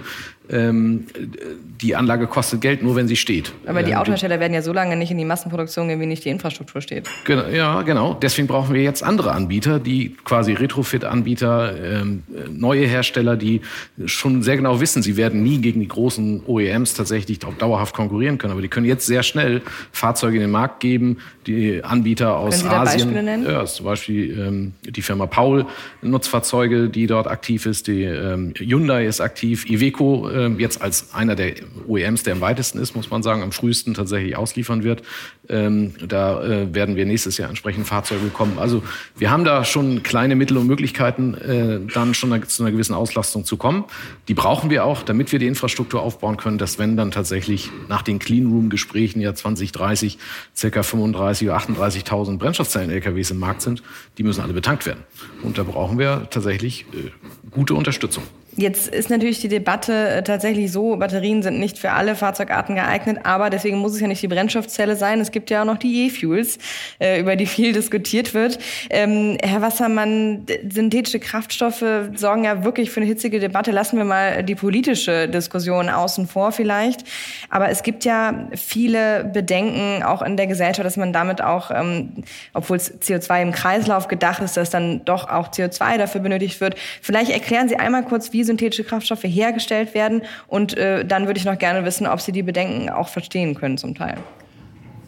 die 0.48 1.96
Anlage 1.96 2.28
kostet 2.28 2.62
Geld, 2.62 2.84
nur 2.84 2.96
wenn 2.96 3.08
sie 3.08 3.16
steht. 3.16 3.52
Aber 3.66 3.84
die 3.84 3.92
ähm, 3.92 3.98
Autohersteller 3.98 4.40
werden 4.40 4.54
ja 4.54 4.62
so 4.62 4.74
lange 4.74 4.96
nicht 4.96 5.12
in 5.12 5.18
die 5.18 5.26
Massenproduktion 5.26 5.88
gehen, 5.88 6.00
wie 6.00 6.06
nicht 6.06 6.24
die 6.26 6.30
Infrastruktur 6.30 6.82
steht. 6.82 7.10
Genau, 7.26 7.48
ja, 7.48 7.82
genau. 7.82 8.14
Deswegen 8.14 8.48
brauchen 8.48 8.74
wir 8.74 8.84
jetzt 8.84 9.04
andere 9.04 9.32
Anbieter, 9.32 9.80
die 9.80 10.16
quasi 10.24 10.54
Retrofit-Anbieter, 10.54 12.02
ähm, 12.02 12.24
neue 12.50 12.86
Hersteller, 12.86 13.36
die 13.38 13.62
schon 14.06 14.44
sehr 14.44 14.58
genau 14.58 14.80
wissen, 14.80 15.02
sie 15.02 15.18
werden 15.18 15.44
nie 15.44 15.60
gegen 15.60 15.80
die 15.80 15.88
großen 15.88 16.44
OEMs 16.46 16.94
tatsächlich 16.94 17.40
dauerhaft 17.40 17.96
konkurrieren 17.96 18.38
können. 18.38 18.54
Aber 18.54 18.62
die 18.62 18.68
können 18.68 18.86
jetzt 18.86 19.06
sehr 19.06 19.24
schnell 19.24 19.62
Fahrzeuge 19.92 20.36
in 20.36 20.42
den 20.42 20.52
Markt 20.52 20.80
geben, 20.80 21.18
die 21.48 21.84
Anbieter 21.84 22.38
aus 22.38 22.62
können 22.62 22.70
Sie 22.70 22.76
Asien. 22.76 23.00
Beispiele 23.00 23.24
nennen? 23.24 23.46
Ja, 23.46 23.66
zum 23.66 23.86
Beispiel 23.86 24.40
ähm, 24.40 24.74
die 24.84 25.02
Firma 25.02 25.26
Paul 25.26 25.66
Nutzfahrzeuge, 26.02 26.90
die 26.90 27.08
dort 27.08 27.28
aktiv 27.28 27.66
ist, 27.66 27.88
die 27.88 28.04
ähm, 28.04 28.54
Hyundai 28.58 29.06
ist 29.06 29.22
aktiv, 29.22 29.70
Iveco 29.70 30.30
äh, 30.36 30.48
jetzt 30.58 30.82
als 30.82 31.14
einer 31.14 31.36
der 31.36 31.56
OEMs, 31.88 32.24
der 32.24 32.34
am 32.34 32.42
weitesten 32.42 32.80
ist, 32.80 32.96
muss 32.96 33.10
man 33.10 33.24
sagen, 33.24 33.42
am 33.42 33.52
frühesten 33.52 33.94
tatsächlich 33.94 34.36
ausliefern 34.36 34.84
wird. 34.84 35.02
Ähm, 35.48 35.94
da 36.08 36.44
äh, 36.44 36.74
werden 36.74 36.96
wir 36.96 37.06
nächstes 37.06 37.38
Jahr 37.38 37.50
entsprechend 37.50 37.88
Fahrzeuge 37.88 38.26
bekommen. 38.26 38.60
Also 38.60 38.84
wir 39.18 39.32
haben 39.32 39.46
da 39.46 39.64
schon 39.64 40.04
kleine 40.04 40.36
Mittel 40.36 40.58
und 40.58 40.68
Möglichkeiten, 40.68 41.34
äh, 41.36 41.80
dann 41.94 42.14
schon 42.14 42.36
zu 42.48 42.64
einer 42.64 42.72
gewissen 42.72 42.94
Auslastung 42.94 43.46
zu 43.46 43.58
kommen. 43.58 43.86
Die 44.28 44.34
brauchen 44.34 44.70
wir 44.70 44.86
auch, 44.86 45.04
damit 45.04 45.32
wir 45.32 45.40
die 45.40 45.48
Infrastruktur 45.48 46.02
aufbauen 46.02 46.38
können, 46.38 46.58
dass 46.58 46.78
wenn 46.78 46.98
dann 46.98 47.12
tatsächlich 47.12 47.70
nach 47.88 48.02
den 48.02 48.20
Clean 48.20 48.46
Room 48.48 48.70
Gesprächen 48.70 49.22
ja 49.22 49.34
2030 49.34 50.18
circa 50.56 50.84
35 50.84 51.48
oder 51.48 51.58
38.000 51.58 52.38
Brennstoffzellen-LKWs 52.38 53.32
im 53.32 53.40
Markt 53.40 53.62
sind, 53.62 53.84
die 54.18 54.24
müssen 54.24 54.42
alle 54.42 54.54
betankt 54.54 54.86
werden. 54.86 55.04
Und 55.44 55.58
da 55.58 55.64
brauchen 55.64 55.98
wir 55.98 56.28
tatsächlich 56.30 56.86
äh, 56.94 57.12
gute 57.52 57.74
Unterstützung. 57.76 58.24
Jetzt 58.58 58.88
ist 58.88 59.10
natürlich 59.10 59.42
die 59.42 59.50
Debatte 59.50 59.92
äh, 59.92 60.24
tatsächlich 60.24 60.72
so, 60.72 60.96
Batterien 60.96 61.44
sind 61.44 61.60
nicht 61.60 61.78
für 61.78 61.92
alle 61.92 62.16
Fahrzeugarten 62.16 62.76
geeignet, 62.76 63.20
aber 63.24 63.50
deswegen 63.50 63.80
muss 63.80 63.94
es 63.94 64.00
ja 64.00 64.08
nicht 64.08 64.22
die 64.22 64.30
Brennstoffzelle 64.30 64.96
sein. 64.96 65.20
Es 65.20 65.32
gibt 65.32 65.50
ja 65.50 65.62
auch 65.62 65.66
noch 65.66 65.78
die 65.78 66.06
E-Fuels, 66.06 66.58
äh, 67.00 67.20
über 67.20 67.36
die 67.36 67.46
viel 67.56 67.74
diskutiert 67.74 68.34
wird. 68.34 68.58
Ähm, 68.90 69.38
Herr 69.44 69.62
Wassermann, 69.62 70.46
synthetische 70.70 71.20
Kraftstoffe 71.20 71.84
sorgen 72.16 72.46
ja 72.46 72.64
wirklich 72.64 72.92
für 72.92 73.02
eine 73.02 73.08
hitzige 73.08 73.42
Debatte. 73.42 73.72
Lassen 73.72 73.98
wir 73.98 74.06
mal 74.06 74.42
die 74.42 74.56
politische 74.56 75.28
Diskussion 75.28 75.90
außen 75.90 76.26
vor 76.26 76.54
vielleicht. 76.54 77.04
Aber 77.50 77.68
es 77.70 77.84
gibt 77.84 78.06
ja 78.06 78.48
viele 78.56 79.26
Bedenken 79.26 80.02
auch 80.02 80.22
in 80.22 80.38
der 80.38 80.48
Gesellschaft, 80.48 80.86
dass 80.86 80.96
man 80.96 81.12
damit 81.12 81.42
auch, 81.42 81.72
ähm, 81.72 82.24
obwohl 82.54 82.78
es 82.78 83.02
CO2 83.02 83.42
im 83.42 83.52
Kreislauf 83.52 84.08
gedacht 84.08 84.42
ist, 84.42 84.56
dass 84.56 84.70
dann 84.70 85.04
doch 85.04 85.28
auch 85.28 85.50
CO2 85.50 85.98
dafür 85.98 86.22
benötigt 86.22 86.62
wird. 86.62 86.76
Vielleicht 87.02 87.32
erklären 87.32 87.68
Sie 87.68 87.76
einmal 87.76 88.04
kurz, 88.04 88.32
wie 88.32 88.45
synthetische 88.46 88.84
Kraftstoffe 88.84 89.24
hergestellt 89.24 89.94
werden. 89.94 90.22
Und 90.48 90.78
äh, 90.78 91.04
dann 91.04 91.28
würde 91.28 91.40
ich 91.40 91.46
noch 91.46 91.58
gerne 91.58 91.86
wissen, 91.86 92.08
ob 92.08 92.22
Sie 92.22 92.32
die 92.32 92.44
Bedenken 92.44 92.90
auch 92.90 93.10
verstehen 93.10 93.56
können 93.56 93.78
zum 93.78 93.96
Teil. 93.96 94.18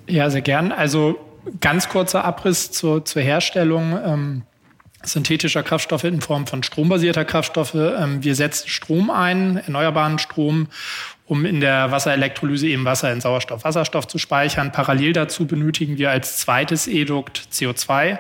Ja, 0.08 0.30
sehr 0.30 0.42
gern. 0.42 0.72
Also 0.72 1.18
ganz 1.62 1.90
kurzer 1.90 2.26
Abriss 2.26 2.72
zur, 2.72 3.06
zur 3.06 3.22
Herstellung. 3.22 4.00
Ähm 4.04 4.44
synthetischer 5.04 5.64
Kraftstoffe 5.64 6.04
in 6.04 6.22
Form 6.22 6.48
von 6.48 6.64
strombasierter 6.64 7.26
Kraftstoffe. 7.26 7.76
Ähm, 7.76 8.24
wir 8.24 8.36
setzen 8.36 8.68
Strom 8.68 9.10
ein, 9.10 9.58
erneuerbaren 9.58 10.20
Strom, 10.20 10.68
um 11.28 11.46
in 11.46 11.60
der 11.60 11.92
Wasserelektrolyse 11.92 12.68
eben 12.68 12.86
Wasser 12.86 13.12
in 13.12 13.22
Sauerstoff, 13.22 13.64
Wasserstoff 13.64 14.08
zu 14.08 14.18
speichern. 14.18 14.72
Parallel 14.72 15.14
dazu 15.14 15.46
benötigen 15.46 15.98
wir 15.98 16.10
als 16.10 16.38
zweites 16.38 16.88
Edukt 16.88 17.50
CO2. 17.52 18.20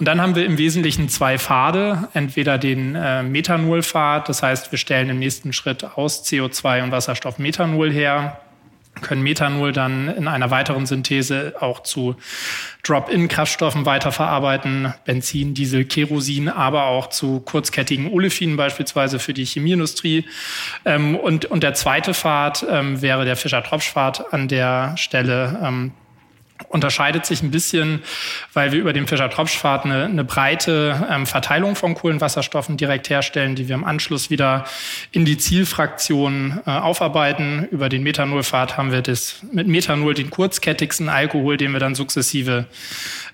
Und 0.00 0.08
dann 0.08 0.20
haben 0.20 0.34
wir 0.34 0.44
im 0.44 0.58
Wesentlichen 0.58 1.08
zwei 1.08 1.38
Pfade. 1.38 2.08
Entweder 2.12 2.58
den 2.58 2.96
äh, 2.96 3.22
Methanolpfad, 3.22 4.28
das 4.28 4.42
heißt, 4.42 4.72
wir 4.72 4.78
stellen 4.78 5.08
im 5.08 5.20
nächsten 5.20 5.52
Schritt 5.52 5.84
aus 5.84 6.24
CO2 6.24 6.82
und 6.82 6.90
Wasserstoff 6.90 7.38
Methanol 7.38 7.92
her, 7.92 8.40
können 9.04 9.22
Methanol 9.22 9.72
dann 9.72 10.08
in 10.08 10.26
einer 10.26 10.50
weiteren 10.50 10.86
Synthese 10.86 11.54
auch 11.60 11.84
zu 11.84 12.16
Drop-in-Kraftstoffen 12.82 13.86
weiterverarbeiten, 13.86 14.92
Benzin, 15.04 15.54
Diesel, 15.54 15.84
Kerosin, 15.84 16.48
aber 16.48 16.86
auch 16.86 17.08
zu 17.08 17.40
kurzkettigen 17.40 18.10
Olefinen 18.10 18.56
beispielsweise 18.56 19.18
für 19.18 19.32
die 19.32 19.44
Chemieindustrie. 19.44 20.26
Ähm, 20.84 21.14
und, 21.14 21.44
und 21.46 21.62
der 21.62 21.74
zweite 21.74 22.14
Pfad 22.14 22.66
ähm, 22.68 23.00
wäre 23.00 23.24
der 23.24 23.36
Fischer-Tropsch-Pfad 23.36 24.32
an 24.32 24.48
der 24.48 24.96
Stelle. 24.96 25.58
Unterscheidet 26.68 27.26
sich 27.26 27.42
ein 27.42 27.50
bisschen, 27.50 28.02
weil 28.52 28.70
wir 28.70 28.78
über 28.78 28.92
den 28.92 29.08
Fischer-Tropsch-Pfad 29.08 29.84
eine, 29.84 30.04
eine 30.04 30.22
breite 30.22 31.06
ähm, 31.10 31.26
Verteilung 31.26 31.74
von 31.74 31.94
Kohlenwasserstoffen 31.94 32.76
direkt 32.76 33.10
herstellen, 33.10 33.56
die 33.56 33.68
wir 33.68 33.74
im 33.74 33.84
Anschluss 33.84 34.30
wieder 34.30 34.64
in 35.10 35.24
die 35.24 35.36
Zielfraktion 35.36 36.60
äh, 36.64 36.70
aufarbeiten. 36.70 37.66
Über 37.72 37.88
den 37.88 38.04
Methanolpfad 38.04 38.76
haben 38.76 38.92
wir 38.92 39.02
das 39.02 39.42
mit 39.52 39.66
Methanol 39.66 40.14
den 40.14 40.30
kurzkettigsten 40.30 41.08
Alkohol, 41.08 41.56
den 41.56 41.72
wir 41.72 41.80
dann 41.80 41.96
sukzessive 41.96 42.66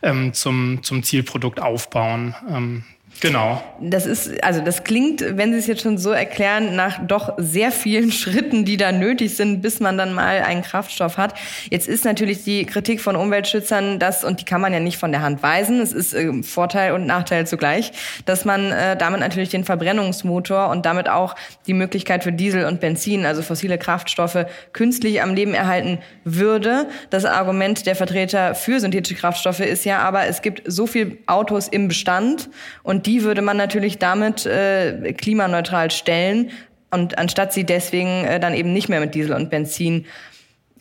ähm, 0.03 0.33
zum, 0.33 0.83
zum 0.83 1.03
Zielprodukt 1.03 1.61
aufbauen. 1.61 2.35
Ähm, 2.49 2.85
Genau. 3.21 3.62
Das 3.81 4.07
ist, 4.07 4.43
also 4.43 4.62
das 4.62 4.83
klingt, 4.83 5.37
wenn 5.37 5.53
Sie 5.53 5.59
es 5.59 5.67
jetzt 5.67 5.83
schon 5.83 5.99
so 5.99 6.11
erklären, 6.11 6.75
nach 6.75 6.99
doch 7.07 7.35
sehr 7.37 7.71
vielen 7.71 8.11
Schritten, 8.21 8.65
die 8.65 8.79
da 8.79 8.93
nötig 8.93 9.37
sind, 9.37 9.61
bis 9.61 9.79
man 9.81 9.99
dann 9.99 10.15
mal 10.15 10.41
einen 10.41 10.62
Kraftstoff 10.62 11.19
hat. 11.19 11.35
Jetzt 11.71 11.87
ist 11.87 12.05
natürlich 12.05 12.45
die 12.45 12.65
Kritik 12.65 13.00
von 13.00 13.17
Umweltschützern, 13.17 13.99
dass, 13.99 14.25
und 14.25 14.41
die 14.41 14.45
kann 14.45 14.61
man 14.61 14.73
ja 14.73 14.81
nicht 14.81 14.97
von 14.97 15.12
der 15.12 15.21
Hand 15.21 15.43
weisen, 15.43 15.81
es 15.81 15.93
ist 15.93 16.15
äh, 16.15 16.43
Vorteil 16.43 16.93
und 16.93 17.07
Nachteil 17.07 17.47
zugleich, 17.47 17.93
dass 18.25 18.45
man 18.45 18.73
äh, 18.73 18.97
damit 18.97 19.21
natürlich 19.21 19.50
den 19.50 19.65
Verbrennungsmotor 19.65 20.69
und 20.69 20.87
damit 20.87 21.09
auch 21.09 21.37
die 21.67 21.75
Möglichkeit 21.75 22.25
für 22.25 22.33
Diesel 22.33 22.65
und 22.65 22.81
Benzin, 22.81 23.27
also 23.27 23.43
fossile 23.43 23.77
Kraftstoffe, 23.77 24.47
künstlich 24.73 25.21
am 25.21 25.35
Leben 25.35 25.53
erhalten 25.53 25.99
würde. 26.25 26.87
Das 27.11 27.27
Argument 27.27 27.85
der 27.87 27.97
Vertreter 27.97 28.55
für 28.55 28.81
synthetische 28.81 29.17
Kraftstoffe 29.17 29.61
ist 29.61 29.85
ja 29.85 29.99
aber, 29.99 30.27
es 30.27 30.41
gibt 30.41 30.62
so 30.65 30.87
viel 30.87 31.19
Autos 31.27 31.69
im 31.69 31.89
Bestand 31.89 32.49
und 32.83 33.10
die 33.11 33.25
würde 33.25 33.43
man 33.43 33.57
natürlich 33.57 33.99
damit 33.99 34.47
äh, 34.47 35.12
klimaneutral 35.14 35.90
stellen 35.90 36.50
und 36.93 37.19
anstatt 37.19 37.52
sie 37.52 37.64
deswegen 37.64 38.25
äh, 38.25 38.38
dann 38.38 38.55
eben 38.55 38.73
nicht 38.73 38.88
mehr 38.88 39.00
mit 39.00 39.17
Diesel 39.17 39.33
und 39.33 39.50
Benzin 39.50 40.07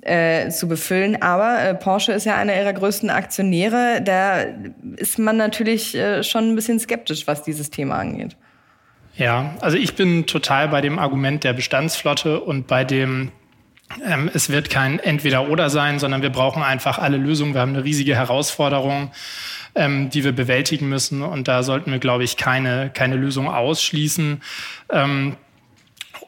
äh, 0.01 0.49
zu 0.49 0.67
befüllen. 0.67 1.23
Aber 1.23 1.59
äh, 1.59 1.73
Porsche 1.73 2.11
ist 2.11 2.27
ja 2.27 2.35
einer 2.35 2.55
ihrer 2.55 2.73
größten 2.73 3.09
Aktionäre. 3.09 4.01
Da 4.03 4.45
ist 4.97 5.17
man 5.17 5.37
natürlich 5.37 5.95
äh, 5.95 6.23
schon 6.23 6.51
ein 6.51 6.55
bisschen 6.55 6.79
skeptisch, 6.79 7.25
was 7.25 7.41
dieses 7.41 7.71
Thema 7.71 7.95
angeht. 7.97 8.37
Ja, 9.15 9.55
also 9.59 9.77
ich 9.77 9.95
bin 9.95 10.27
total 10.27 10.67
bei 10.67 10.81
dem 10.81 10.99
Argument 10.99 11.43
der 11.43 11.53
Bestandsflotte 11.53 12.39
und 12.41 12.67
bei 12.67 12.83
dem 12.83 13.31
ähm, 14.05 14.29
es 14.31 14.51
wird 14.51 14.69
kein 14.69 14.99
Entweder-Oder 14.99 15.71
sein, 15.71 15.97
sondern 15.97 16.21
wir 16.21 16.29
brauchen 16.29 16.61
einfach 16.61 16.99
alle 16.99 17.17
Lösungen. 17.17 17.55
Wir 17.55 17.61
haben 17.61 17.73
eine 17.73 17.83
riesige 17.83 18.15
Herausforderung 18.15 19.09
ähm, 19.79 20.09
die 20.09 20.23
wir 20.23 20.33
bewältigen 20.33 20.89
müssen. 20.89 21.21
Und 21.21 21.47
da 21.47 21.63
sollten 21.63 21.91
wir, 21.91 21.99
glaube 21.99 22.25
ich, 22.25 22.35
keine, 22.35 22.91
keine 22.93 23.15
Lösung 23.15 23.47
ausschließen. 23.47 24.41
Ähm, 24.91 25.37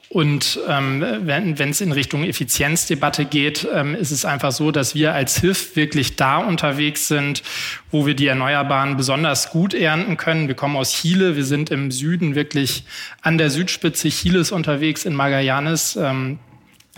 und 0.08 0.60
ähm, 0.68 1.02
wenn 1.24 1.70
es 1.70 1.80
in 1.80 1.94
Richtung 1.94 2.26
Effizienzdebatte 2.26 3.24
geht, 3.24 3.66
ähm, 3.74 3.96
ist 3.96 4.12
es 4.12 4.26
einfach 4.26 4.52
so, 4.52 4.72
dass 4.72 4.94
wir 4.94 5.14
als 5.14 5.40
HIF 5.40 5.78
wirklich 5.78 6.18
da 6.18 6.38
unterwegs 6.38 7.08
sind, 7.08 7.44
wo 7.92 8.06
wir 8.06 8.14
die 8.14 8.28
Erneuerbaren 8.28 8.98
besonders 8.98 9.52
gut 9.52 9.74
ernten 9.74 10.18
können. 10.18 10.50
Wir 10.50 10.56
kommen 10.56 10.76
aus 10.76 10.92
Chile, 10.92 11.38
wir 11.38 11.46
sind 11.46 11.72
im 11.72 11.92
Süden 11.92 12.36
wirklich 12.36 12.84
an 13.22 13.38
der 13.38 13.50
Südspitze 13.50 14.10
Chiles 14.10 14.52
unterwegs 14.52 15.06
in 15.06 15.16
Magallanes. 15.16 15.96
Ähm, 15.96 16.40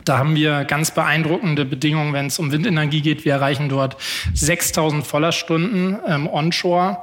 da 0.06 0.18
haben 0.18 0.36
wir 0.36 0.66
ganz 0.66 0.92
beeindruckende 0.92 1.66
Bedingungen, 1.66 2.14
wenn 2.14 2.28
es 2.28 2.40
um 2.40 2.52
Windenergie 2.52 3.02
geht. 3.02 3.26
Wir 3.26 3.34
erreichen 3.34 3.70
dort 3.70 3.98
6000 4.34 5.06
Vollerstunden 5.06 5.98
ähm, 6.08 6.28
onshore. 6.28 6.98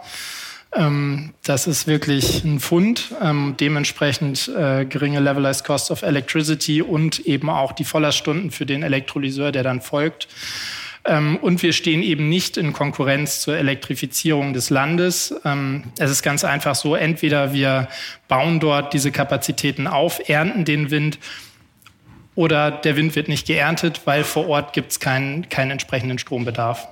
Ähm, 0.75 1.31
das 1.43 1.67
ist 1.67 1.87
wirklich 1.87 2.45
ein 2.45 2.61
Fund. 2.61 3.15
Ähm, 3.21 3.55
dementsprechend 3.59 4.49
äh, 4.49 4.85
geringe 4.85 5.21
Levelized 5.21 5.65
Cost 5.65 5.91
of 5.91 6.03
Electricity 6.03 6.83
und 6.83 7.21
eben 7.21 7.51
auch 7.51 7.73
die 7.73 7.85
Vollerstunden 7.85 8.51
für 8.51 8.67
den 8.67 8.83
Elektrolyseur, 8.83 9.53
der 9.53 9.63
dann 9.63 9.81
folgt. 9.81 10.29
Ähm, 11.05 11.39
und 11.39 11.63
wir 11.63 11.73
stehen 11.73 12.03
eben 12.03 12.29
nicht 12.29 12.57
in 12.57 12.73
Konkurrenz 12.73 13.41
zur 13.41 13.57
Elektrifizierung 13.57 14.53
des 14.53 14.71
Landes. 14.71 15.35
Ähm, 15.45 15.85
es 15.99 16.11
ist 16.11 16.23
ganz 16.23 16.45
einfach 16.45 16.75
so, 16.75 16.95
entweder 16.95 17.53
wir 17.53 17.89
bauen 18.29 18.61
dort 18.61 18.93
diese 18.93 19.11
Kapazitäten 19.11 19.87
auf, 19.87 20.29
ernten 20.29 20.65
den 20.65 20.91
Wind 20.91 21.19
oder 22.41 22.71
der 22.71 22.97
Wind 22.97 23.15
wird 23.17 23.29
nicht 23.29 23.47
geerntet, 23.47 24.01
weil 24.07 24.25
vor 24.25 24.49
Ort 24.49 24.73
gibt 24.73 24.93
es 24.93 24.99
keinen, 24.99 25.51
keinen 25.51 25.73
entsprechenden 25.73 26.19
Strombedarf. 26.19 26.89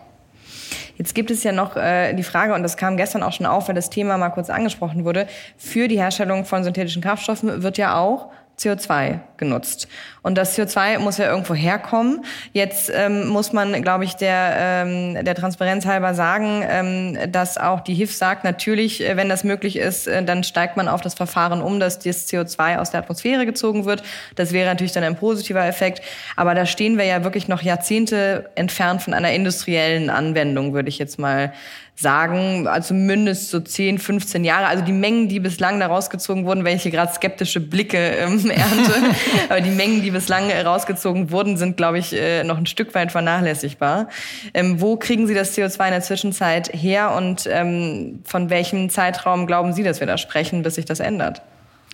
Jetzt 0.99 1.15
gibt 1.15 1.31
es 1.31 1.43
ja 1.43 1.53
noch 1.53 1.75
äh, 1.75 2.13
die 2.13 2.23
Frage, 2.23 2.53
und 2.53 2.63
das 2.63 2.77
kam 2.77 2.99
gestern 2.99 3.23
auch 3.23 3.33
schon 3.33 3.47
auf, 3.47 3.67
weil 3.67 3.75
das 3.75 3.89
Thema 3.89 4.19
mal 4.19 4.29
kurz 4.29 4.51
angesprochen 4.51 5.07
wurde, 5.07 5.27
für 5.57 5.89
die 5.89 5.99
Herstellung 5.99 6.45
von 6.45 6.65
synthetischen 6.65 7.01
Kraftstoffen 7.01 7.63
wird 7.63 7.79
ja 7.79 7.97
auch 7.97 8.31
CO2 8.59 9.21
genutzt. 9.37 9.89
Und 10.23 10.37
das 10.37 10.59
CO2 10.59 10.99
muss 10.99 11.17
ja 11.19 11.31
irgendwo 11.31 11.55
herkommen. 11.55 12.25
Jetzt 12.53 12.91
ähm, 12.95 13.29
muss 13.29 13.53
man, 13.53 13.81
glaube 13.83 14.05
ich, 14.05 14.15
der, 14.15 14.55
ähm, 14.59 15.25
der 15.25 15.35
Transparenz 15.35 15.87
halber 15.87 16.13
sagen, 16.13 16.65
ähm, 16.69 17.19
dass 17.31 17.57
auch 17.57 17.81
die 17.81 17.95
HIF 17.95 18.15
sagt, 18.15 18.45
natürlich, 18.45 19.03
äh, 19.03 19.17
wenn 19.17 19.29
das 19.29 19.45
möglich 19.45 19.77
ist, 19.77 20.09
äh, 20.09 20.23
dann 20.25 20.43
steigt 20.45 20.77
man 20.77 20.89
auf 20.89 21.01
das 21.01 21.15
Verfahren 21.15 21.63
um, 21.63 21.79
dass 21.81 21.99
das 22.01 22.29
CO2 22.29 22.79
aus 22.79 22.91
der 22.91 23.01
Atmosphäre 23.01 23.47
gezogen 23.47 23.85
wird. 23.85 24.03
Das 24.35 24.53
wäre 24.53 24.69
natürlich 24.69 24.93
dann 24.93 25.05
ein 25.05 25.17
positiver 25.17 25.65
Effekt. 25.65 26.03
Aber 26.37 26.55
da 26.55 26.67
stehen 26.67 26.99
wir 26.99 27.05
ja 27.05 27.25
wirklich 27.25 27.49
noch 27.49 27.63
Jahrzehnte 27.63 28.51
entfernt 28.57 29.03
von 29.03 29.15
einer 29.15 29.33
industriellen 29.33 30.11
Anwendung, 30.11 30.75
würde 30.75 30.89
ich 30.89 30.99
jetzt 30.99 31.19
mal 31.19 31.53
sagen, 32.01 32.69
also 32.69 32.95
mindestens 32.95 33.51
so 33.51 33.59
10, 33.59 33.99
15 33.99 34.45
Jahre. 34.45 34.67
Also 34.67 34.85
die 34.85 34.93
Mengen, 34.93 35.29
die 35.29 35.41
bislang 35.41 35.81
da 35.81 35.87
rausgezogen 35.87 36.45
wurden, 36.45 36.65
wenn 36.65 36.77
ich 36.77 36.85
hier 36.85 36.93
gerade 36.93 37.13
skeptische 37.13 37.59
Blicke 37.59 37.99
ähm, 37.99 38.49
ernte, 38.51 38.95
aber 39.49 39.61
die 39.61 39.71
Mengen, 39.71 40.03
die 40.03 40.13
bislang 40.13 40.49
rausgezogen 40.49 41.33
wurden, 41.33 41.57
sind, 41.57 41.77
glaube 41.77 41.99
ich, 41.99 42.13
äh, 42.13 42.45
noch 42.45 42.57
ein 42.57 42.67
Stück 42.67 42.95
weit 42.95 43.11
vernachlässigbar. 43.11 44.09
Ähm, 44.55 44.81
wo 44.81 44.97
kriegen 44.97 45.27
Sie 45.27 45.35
das 45.35 45.59
CO2 45.59 45.87
in 45.87 45.91
der 45.91 46.03
Zwischenzeit 46.03 46.71
her 46.73 47.15
und 47.17 47.49
ähm, 47.51 48.21
von 48.25 48.49
welchem 48.49 48.91
Zeitraum 48.91 49.49
glauben 49.49 49.73
Sie, 49.73 49.83
dass 49.83 49.99
wir 49.99 50.07
da 50.07 50.19
sprechen, 50.19 50.63
bis 50.63 50.77
sich 50.77 50.85
das 50.85 51.01
ändert? 51.01 51.43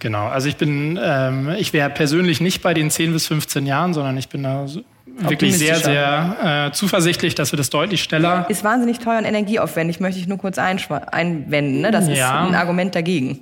Genau, 0.00 0.26
also 0.26 0.49
ich 0.49 0.56
bin, 0.56 1.00
ähm, 1.02 1.49
ich 1.56 1.73
wäre 1.73 1.88
persönlich 1.88 2.42
nicht 2.42 2.61
bei 2.61 2.75
den 2.75 2.90
10 2.90 3.14
bis 3.14 3.26
15 3.28 3.64
Jahren, 3.64 3.94
sondern 3.94 4.18
ich 4.18 4.28
bin 4.28 4.42
da 4.42 4.66
wirklich 5.16 5.56
sehr, 5.59 5.76
sehr 5.76 6.68
äh, 6.71 6.73
zuversichtlich, 6.73 7.35
dass 7.35 7.52
wir 7.52 7.56
das 7.56 7.71
deutlich 7.71 8.02
schneller. 8.02 8.47
Ist 8.49 8.64
wahnsinnig 8.64 8.99
teuer 8.99 9.18
und 9.18 9.25
energieaufwendig, 9.25 10.00
möchte 10.00 10.21
ich 10.21 10.26
nur 10.26 10.38
kurz 10.38 10.59
einwenden. 10.59 11.80
Ne? 11.80 11.90
Das 11.90 12.09
ja. 12.09 12.12
ist 12.12 12.49
ein 12.49 12.54
Argument 12.54 12.94
dagegen. 12.94 13.40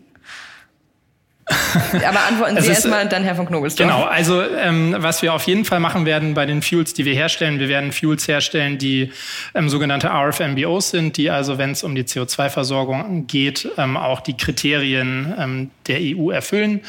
Aber 2.07 2.21
antworten 2.29 2.61
Sie 2.61 2.69
erstmal 2.69 3.09
dann 3.09 3.25
Herr 3.25 3.35
von 3.35 3.47
Knobelsdorf. 3.47 3.88
Genau, 3.88 4.05
also 4.05 4.43
ähm, 4.43 4.95
was 4.99 5.23
wir 5.23 5.35
auf 5.35 5.43
jeden 5.45 5.64
Fall 5.64 5.81
machen 5.81 6.07
werden 6.07 6.35
bei 6.35 6.47
den 6.47 6.62
Fuels, 6.62 6.95
die 6.95 7.05
wir 7.05 7.14
herstellen, 7.14 7.59
wir 7.59 7.69
werden 7.69 7.93
Fuels 7.93 8.29
herstellen, 8.29 8.79
die 8.79 9.11
ähm, 9.55 9.69
sogenannte 9.69 10.09
RFMBOs 10.09 10.91
sind, 10.91 11.17
die 11.17 11.31
also, 11.31 11.59
wenn 11.59 11.73
es 11.73 11.83
um 11.83 11.95
die 11.95 12.05
CO2-Versorgung 12.05 13.26
geht, 13.26 13.69
ähm, 13.76 13.97
auch 13.97 14.21
die 14.21 14.37
Kriterien 14.37 15.35
ähm, 15.38 15.71
der 15.88 15.99
EU 16.00 16.31
erfüllen. 16.31 16.81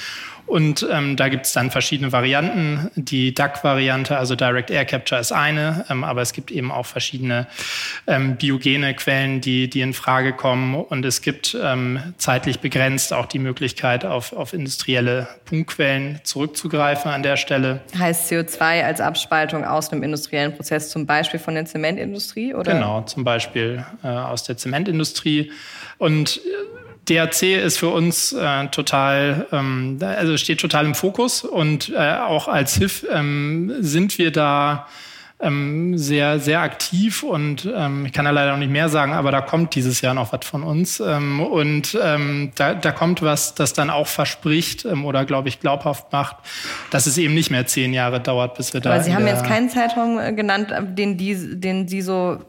Und 0.46 0.86
ähm, 0.92 1.16
da 1.16 1.30
gibt 1.30 1.46
es 1.46 1.54
dann 1.54 1.72
verschiedene 1.72 2.12
Varianten. 2.12 2.92
Die 2.96 3.34
DAC-Variante, 3.34 4.18
also 4.18 4.36
Direct 4.36 4.70
Air 4.70 4.86
Capture, 4.86 5.20
ist 5.20 5.32
eine, 5.32 5.86
ähm, 5.90 6.04
aber 6.04 6.22
es 6.22 6.34
gibt 6.34 6.52
eben 6.52 6.72
auch 6.72 6.86
verschiedene 6.86 7.48
ähm, 8.08 8.36
biogene 8.36 8.94
Quellen, 8.94 9.42
die, 9.42 9.70
die 9.70 9.82
in 9.82 9.94
Frage 9.94 10.34
kommen. 10.34 10.76
Und 10.76 11.06
es 11.06 11.22
gibt 11.22 11.58
ähm, 11.62 12.14
zeitlich 12.18 12.60
begrenzt 12.60 13.14
auch 13.14 13.26
die 13.26 13.40
Möglichkeit, 13.40 14.06
auf, 14.06 14.34
auf 14.34 14.54
industrielle 14.54 15.28
Punktquellen 15.46 16.20
zurückzugreifen 16.24 17.10
an 17.10 17.24
der 17.24 17.38
Stelle. 17.38 17.82
Heißt 17.98 18.32
CO2 18.32 18.84
als 18.84 19.00
Abspaltung 19.02 19.64
aus 19.64 19.92
einem 19.92 20.04
industriellen 20.04 20.56
Prozess, 20.56 20.90
zum 20.90 21.06
Beispiel 21.06 21.40
von 21.40 21.56
der 21.56 21.66
Zementindustrie? 21.66 22.54
Oder? 22.54 22.74
Genau, 22.74 23.02
zum 23.04 23.24
Beispiel 23.24 23.86
äh, 24.04 24.08
aus 24.08 24.44
der 24.44 24.58
Zementindustrie. 24.58 25.52
Und 25.98 26.42
äh, 27.10 27.14
DRC 27.14 27.64
ist 27.64 27.78
für 27.78 27.90
uns 27.90 28.34
äh, 28.34 28.68
total, 28.68 29.48
ähm, 29.52 30.00
also 30.02 30.38
steht 30.38 30.60
total 30.60 30.86
im 30.86 30.96
Fokus 30.96 31.44
und 31.44 31.90
äh, 31.90 32.18
auch 32.18 32.48
als 32.48 32.76
HIF 32.76 33.06
ähm, 33.12 33.74
sind 33.80 34.18
wir 34.18 34.32
da 34.32 34.88
ähm, 35.44 35.98
sehr, 35.98 36.40
sehr 36.40 36.62
aktiv 36.62 37.22
und 37.24 37.70
ähm, 37.76 38.06
ich 38.06 38.14
kann 38.14 38.26
da 38.26 38.32
leider 38.32 38.52
noch 38.52 38.60
nicht 38.60 38.72
mehr 38.72 38.88
sagen, 38.88 39.14
aber 39.14 39.32
da 39.32 39.42
kommt 39.42 39.76
dieses 39.76 40.00
Jahr 40.02 40.14
noch 40.14 40.32
was 40.32 40.46
von 40.46 40.64
uns 40.64 41.02
ähm, 41.02 41.42
und 41.42 41.98
ähm, 42.02 42.52
da, 42.56 42.74
da 42.74 42.92
kommt 42.92 43.22
was, 43.22 43.54
das 43.54 43.74
dann 43.74 43.90
auch 43.90 44.08
verspricht 44.08 44.86
ähm, 44.86 45.06
oder 45.06 45.26
glaube 45.26 45.50
ich 45.50 45.60
glaubhaft 45.60 46.12
macht, 46.12 46.38
dass 46.92 47.08
es 47.08 47.18
eben 47.18 47.34
nicht 47.34 47.52
mehr 47.52 47.66
zehn 47.66 47.94
Jahre 47.94 48.22
dauert, 48.22 48.56
bis 48.56 48.74
wir 48.74 48.80
da. 48.80 48.94
Aber 48.94 49.04
Sie 49.04 49.14
haben 49.14 49.28
jetzt 49.28 49.46
keinen 49.46 49.70
Zeitraum 49.70 50.18
äh, 50.18 50.32
genannt, 50.32 50.74
den, 50.98 51.18
die, 51.18 51.60
den 51.60 51.88
Sie 51.88 52.02
so 52.02 52.40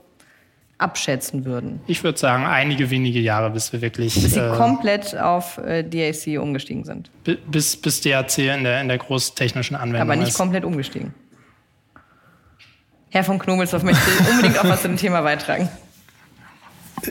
abschätzen 0.78 1.44
würden? 1.44 1.80
Ich 1.86 2.02
würde 2.04 2.18
sagen, 2.18 2.44
einige 2.44 2.90
wenige 2.90 3.20
Jahre, 3.20 3.50
bis 3.50 3.72
wir 3.72 3.80
wirklich. 3.80 4.14
Bis 4.14 4.32
Sie 4.34 4.40
äh, 4.40 4.56
komplett 4.56 5.16
auf 5.16 5.58
äh, 5.58 5.82
DAC 5.82 6.40
umgestiegen 6.40 6.84
sind. 6.84 7.10
Bis, 7.24 7.76
bis 7.76 8.00
DAC 8.00 8.38
in 8.38 8.64
der, 8.64 8.80
in 8.80 8.88
der 8.88 8.98
großtechnischen 8.98 9.76
Anwendung. 9.76 10.02
Aber 10.02 10.16
nicht 10.16 10.30
ist. 10.30 10.38
komplett 10.38 10.64
umgestiegen. 10.64 11.14
Herr 13.10 13.22
von 13.22 13.38
Knobelsdorf 13.38 13.84
möchte 13.84 14.02
unbedingt 14.28 14.58
auch 14.58 14.64
was 14.64 14.82
zu 14.82 14.88
dem 14.88 14.96
Thema 14.96 15.20
beitragen. 15.20 15.68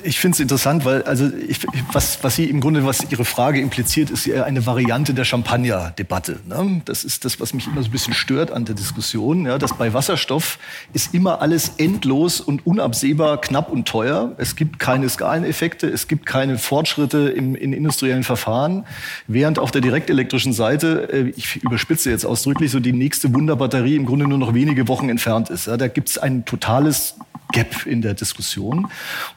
Ich 0.03 0.19
finde 0.19 0.35
es 0.35 0.39
interessant, 0.39 0.85
weil 0.85 1.03
also 1.03 1.29
ich, 1.47 1.59
was, 1.91 2.23
was 2.23 2.35
Sie 2.35 2.45
im 2.45 2.59
Grunde, 2.59 2.85
was 2.85 3.11
Ihre 3.11 3.25
Frage 3.25 3.59
impliziert, 3.59 4.09
ist 4.09 4.25
ja 4.25 4.43
eine 4.43 4.65
Variante 4.65 5.13
der 5.13 5.25
Champagner-Debatte. 5.25 6.39
Ne? 6.47 6.81
Das 6.85 7.03
ist 7.03 7.25
das, 7.25 7.39
was 7.39 7.53
mich 7.53 7.67
immer 7.67 7.81
so 7.81 7.89
ein 7.89 7.91
bisschen 7.91 8.13
stört 8.13 8.51
an 8.51 8.65
der 8.65 8.75
Diskussion, 8.75 9.45
ja, 9.45 9.57
dass 9.57 9.77
bei 9.77 9.93
Wasserstoff 9.93 10.59
ist 10.93 11.13
immer 11.13 11.41
alles 11.41 11.73
endlos 11.77 12.41
und 12.41 12.65
unabsehbar 12.65 13.39
knapp 13.41 13.71
und 13.71 13.87
teuer. 13.87 14.33
Es 14.37 14.55
gibt 14.55 14.79
keine 14.79 15.09
Skaleneffekte, 15.09 15.87
es 15.87 16.07
gibt 16.07 16.25
keine 16.25 16.57
Fortschritte 16.57 17.29
im, 17.29 17.55
in 17.55 17.73
industriellen 17.73 18.23
Verfahren, 18.23 18.85
während 19.27 19.59
auf 19.59 19.71
der 19.71 19.81
direktelektrischen 19.81 20.53
Seite, 20.53 21.09
äh, 21.11 21.33
ich 21.35 21.57
überspitze 21.63 22.09
jetzt 22.09 22.25
ausdrücklich, 22.25 22.71
so 22.71 22.79
die 22.79 22.93
nächste 22.93 23.33
Wunderbatterie 23.33 23.95
im 23.95 24.05
Grunde 24.05 24.27
nur 24.27 24.37
noch 24.37 24.53
wenige 24.53 24.87
Wochen 24.87 25.09
entfernt 25.09 25.49
ist. 25.49 25.67
Ja, 25.67 25.77
da 25.77 25.87
gibt 25.87 26.09
es 26.09 26.17
ein 26.17 26.45
totales 26.45 27.15
Gap 27.53 27.85
in 27.85 28.01
der 28.01 28.13
Diskussion. 28.13 28.87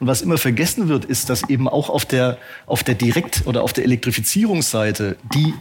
Und 0.01 0.07
was 0.07 0.21
immer 0.21 0.37
vergessen 0.37 0.89
wird, 0.89 1.05
ist, 1.05 1.29
dass 1.29 1.49
eben 1.49 1.69
auch 1.69 1.89
auf 1.89 2.03
der, 2.03 2.37
auf 2.65 2.83
der 2.83 2.95
Direkt- 2.95 3.47
oder 3.47 3.63
auf 3.63 3.71
der 3.71 3.85
Elektrifizierungsseite 3.85 5.15
die 5.33 5.53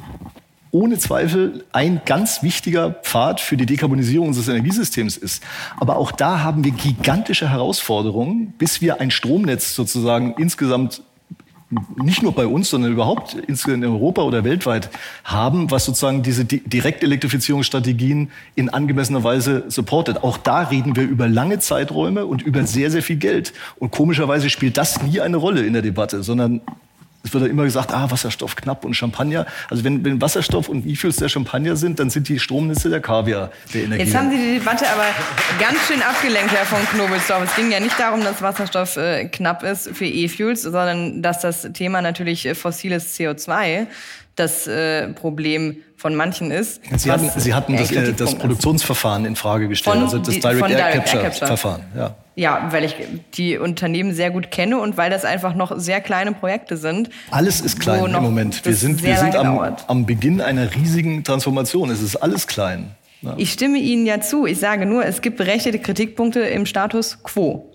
ohne 0.73 0.99
Zweifel 0.99 1.65
ein 1.73 2.03
ganz 2.05 2.43
wichtiger 2.43 2.91
Pfad 2.91 3.41
für 3.41 3.57
die 3.57 3.67
Dekarbonisierung 3.67 4.29
unseres 4.29 4.49
Energiesystems 4.49 5.17
ist. 5.17 5.43
Aber 5.79 5.97
auch 5.97 6.11
da 6.11 6.41
haben 6.41 6.65
wir 6.65 6.73
gigantische 6.73 7.49
Herausforderungen, 7.49 8.53
bis 8.59 8.81
wir 8.81 9.01
ein 9.01 9.11
Stromnetz 9.11 9.75
sozusagen 9.75 10.35
insgesamt 10.37 11.03
nicht 11.97 12.23
nur 12.23 12.33
bei 12.33 12.47
uns, 12.47 12.71
sondern 12.71 12.93
überhaupt 12.93 13.35
in 13.35 13.85
Europa 13.85 14.23
oder 14.23 14.45
weltweit 14.45 14.89
haben, 15.25 15.71
was 15.71 15.85
sozusagen 15.85 16.23
diese 16.23 16.45
Direktelektrifizierungsstrategien 16.45 18.31
in 18.55 18.69
angemessener 18.69 19.25
Weise 19.25 19.65
supportet. 19.69 20.23
Auch 20.23 20.37
da 20.37 20.61
reden 20.61 20.95
wir 20.95 21.03
über 21.03 21.29
lange 21.29 21.59
Zeiträume 21.59 22.27
und 22.27 22.43
über 22.43 22.65
sehr, 22.67 22.91
sehr 22.91 23.03
viel 23.03 23.17
Geld. 23.17 23.53
Und 23.79 23.91
komischerweise 23.91 24.49
spielt 24.49 24.77
das 24.77 25.03
nie 25.03 25.21
eine 25.21 25.39
Rolle 25.39 25.67
in 25.67 25.73
der 25.73 25.83
Debatte, 25.83 26.23
sondern 26.23 26.61
es 27.27 27.35
wird 27.35 27.45
ja 27.45 27.51
immer 27.51 27.65
gesagt, 27.65 27.93
ah, 27.93 28.11
Wasserstoff 28.11 28.57
knapp 28.57 28.85
und 28.85 28.95
Champagner. 28.95 29.47
Also 29.69 29.85
wenn, 29.85 30.05
wenn 30.05 30.21
Wasserstoff 30.21 30.69
und 30.69 30.87
E-Fuels 30.87 31.17
der 31.17 31.29
Champagner 31.29 31.77
sind, 31.77 31.99
dann 31.99 32.09
sind 32.09 32.29
die 32.29 32.39
Stromnetze 32.39 32.89
der 32.89 33.01
Kaviar 33.01 33.51
der 33.75 33.85
Energie. 33.85 34.05
Jetzt 34.05 34.17
haben 34.17 34.31
Sie 34.31 34.37
die 34.37 34.59
Debatte 34.59 34.87
aber 34.89 35.05
ganz 35.59 35.79
schön 35.87 36.03
abgelenkt, 36.03 36.53
Herr 36.53 36.65
von 36.65 36.79
Knobelsdorf. 36.87 37.45
Es 37.45 37.57
ging 37.57 37.71
ja 37.71 37.81
nicht 37.81 37.99
darum, 37.99 38.23
dass 38.23 38.41
Wasserstoff 38.43 38.97
äh, 38.97 39.27
knapp 39.27 39.63
ist 39.63 39.91
für 39.93 40.07
E-Fuels, 40.07 40.63
sondern 40.63 41.23
dass 41.23 41.41
das 41.41 41.69
Thema 41.73 42.01
natürlich 42.01 42.47
äh, 42.47 42.55
fossiles 42.55 43.19
CO2 43.19 43.87
das 44.37 44.67
äh, 44.67 45.09
Problem 45.09 45.79
von 45.97 46.15
manchen 46.15 46.51
ist. 46.51 46.81
Sie 46.97 47.11
hatten, 47.11 47.31
Sie 47.41 47.55
hatten 47.55 47.77
das, 47.77 47.91
äh, 47.91 48.13
das 48.13 48.35
Produktionsverfahren 48.35 49.25
in 49.25 49.35
Frage 49.35 49.67
gestellt, 49.67 49.97
von 49.97 50.05
also 50.05 50.19
das 50.19 50.39
Direct, 50.39 50.61
Air, 50.61 50.77
Direct 50.77 50.95
Capture 50.95 51.23
Air 51.23 51.31
Capture 51.31 51.47
Verfahren. 51.47 51.83
Ja. 51.97 52.15
Ja, 52.39 52.69
weil 52.71 52.85
ich 52.85 52.97
die 53.33 53.57
Unternehmen 53.57 54.13
sehr 54.13 54.31
gut 54.31 54.51
kenne 54.51 54.79
und 54.79 54.99
weil 54.99 55.09
das 55.09 55.25
einfach 55.25 55.55
noch 55.55 55.73
sehr 55.79 56.03
kleine 56.03 56.33
Projekte 56.33 56.77
sind. 56.77 57.09
Alles 57.31 57.63
ist 57.63 57.81
klein 57.81 58.15
im 58.15 58.23
Moment. 58.23 58.63
Wir 58.63 58.75
sind, 58.75 59.03
wir 59.03 59.17
sind 59.17 59.35
am, 59.35 59.59
am, 59.87 60.05
Beginn 60.05 60.43
einer 60.43 60.75
riesigen 60.75 61.25
Transformation. 61.25 61.89
Es 61.89 62.03
ist 62.03 62.17
alles 62.17 62.47
klein. 62.47 62.95
Ja. 63.23 63.33
Ich 63.39 63.53
stimme 63.53 63.79
Ihnen 63.79 64.05
ja 64.05 64.21
zu. 64.21 64.45
Ich 64.45 64.59
sage 64.59 64.85
nur, 64.85 65.07
es 65.07 65.23
gibt 65.23 65.39
berechtigte 65.39 65.79
Kritikpunkte 65.79 66.41
im 66.41 66.67
Status 66.67 67.23
quo. 67.23 67.73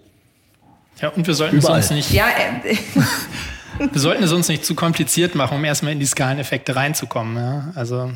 Ja, 1.01 1.09
und 1.09 1.25
wir 1.25 1.33
sollten 1.33 1.57
Überall. 1.57 1.79
es 1.79 1.89
uns 1.89 1.95
nicht. 1.95 2.11
Ja, 2.11 2.27
äh, 2.27 2.75
wir 3.91 3.99
sollten 3.99 4.21
es 4.21 4.31
uns 4.31 4.47
nicht 4.47 4.63
zu 4.63 4.75
kompliziert 4.75 5.33
machen, 5.33 5.57
um 5.57 5.65
erstmal 5.65 5.93
in 5.93 5.99
die 5.99 6.05
Skaleneffekte 6.05 6.75
reinzukommen. 6.75 7.35
Ja? 7.35 7.71
Also 7.73 8.11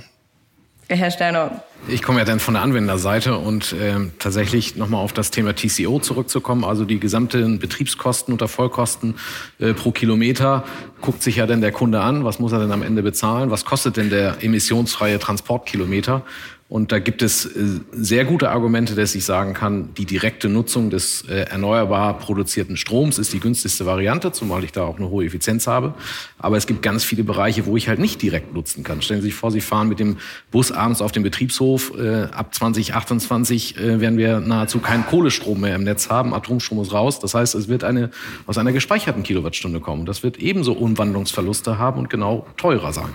Herr 0.88 1.12
Steiner. 1.12 1.64
Ich 1.88 2.02
komme 2.02 2.20
ja 2.20 2.26
dann 2.26 2.40
von 2.40 2.56
der 2.56 2.64
Anwenderseite 2.64 3.38
und 3.38 3.74
äh, 3.74 3.96
tatsächlich 4.20 4.76
nochmal 4.76 5.04
auf 5.04 5.14
das 5.14 5.32
Thema 5.32 5.56
TCO 5.56 6.00
zurückzukommen, 6.00 6.64
also 6.64 6.86
die 6.86 7.00
gesamten 7.00 7.60
Betriebskosten 7.60 8.34
oder 8.34 8.48
Vollkosten 8.48 9.16
äh, 9.60 9.74
pro 9.74 9.92
Kilometer 9.92 10.64
guckt 11.02 11.22
sich 11.22 11.38
ja 11.38 11.46
dann 11.46 11.62
der 11.62 11.72
Kunde 11.72 12.02
an, 12.02 12.24
was 12.24 12.40
muss 12.40 12.52
er 12.52 12.60
denn 12.60 12.72
am 12.72 12.82
Ende 12.82 13.04
bezahlen, 13.04 13.52
was 13.52 13.66
kostet 13.66 13.98
denn 13.98 14.10
der 14.10 14.44
emissionsfreie 14.44 15.20
Transportkilometer 15.20 16.24
Und 16.68 16.92
da 16.92 16.98
gibt 16.98 17.22
es 17.22 17.46
äh, 17.46 17.80
sehr 17.92 18.26
gute 18.26 18.50
Argumente, 18.50 18.96
dass 18.96 19.14
ich 19.14 19.24
sagen 19.24 19.54
kann, 19.54 19.94
die 19.94 20.06
direkte 20.06 20.50
Nutzung 20.50 20.90
des 20.90 21.22
äh, 21.30 21.42
erneuerbar 21.42 22.18
produzierten 22.18 22.76
Stroms 22.76 23.20
ist 23.20 23.34
die 23.34 23.40
günstigste 23.40 23.86
Variante, 23.86 24.32
zumal 24.32 24.64
ich 24.64 24.72
da 24.72 24.82
auch 24.82 24.98
eine 24.98 25.12
hohe 25.12 25.26
Effizienz 25.26 25.68
habe. 25.68 25.94
Aber 26.40 26.58
es 26.58 26.66
gibt 26.66 26.82
ganz 26.82 27.04
viele 27.04 27.24
Bereiche, 27.24 27.68
wo 27.68 27.78
ich 27.78 27.88
halt 27.88 28.00
nicht 28.00 28.20
direkt 28.20 28.56
nutzen 28.56 28.84
kann. 28.84 29.04
Stellen 29.04 29.22
Sie 29.22 29.28
sich 29.28 29.36
vor, 29.36 29.52
Sie 29.52 29.62
fahren 29.62 29.90
mit 29.90 30.00
dem 30.00 30.18
Bus 30.50 30.72
abends 30.72 31.04
auf 31.04 31.12
den 31.12 31.22
Betriebshof. 31.22 31.94
Äh, 32.00 32.24
ab 32.32 32.56
2028 32.56 33.76
werden 33.78 34.18
wir 34.18 34.40
nahezu 34.40 34.80
keinen 34.80 35.06
Kohlestrom 35.06 35.62
mehr 35.62 35.76
im 35.76 35.84
Netz 35.84 36.10
haben. 36.10 36.34
Atomstrom 36.34 36.82
ist 36.82 36.94
raus. 36.94 37.20
Das 37.20 37.36
heißt, 37.36 37.54
es 37.56 37.68
wird 37.68 37.84
eine 37.84 38.10
aus 38.48 38.58
einer 38.58 38.72
gespeicherten 38.72 39.22
Kilowattstunde 39.22 39.80
kommen. 39.80 40.06
Das 40.06 40.24
wird 40.24 40.38
ebenso 40.38 40.74
Umwandlungsverluste 40.74 41.78
haben 41.78 42.00
und 42.00 42.10
genau 42.10 42.48
teurer 42.58 42.92
sein. 42.94 43.10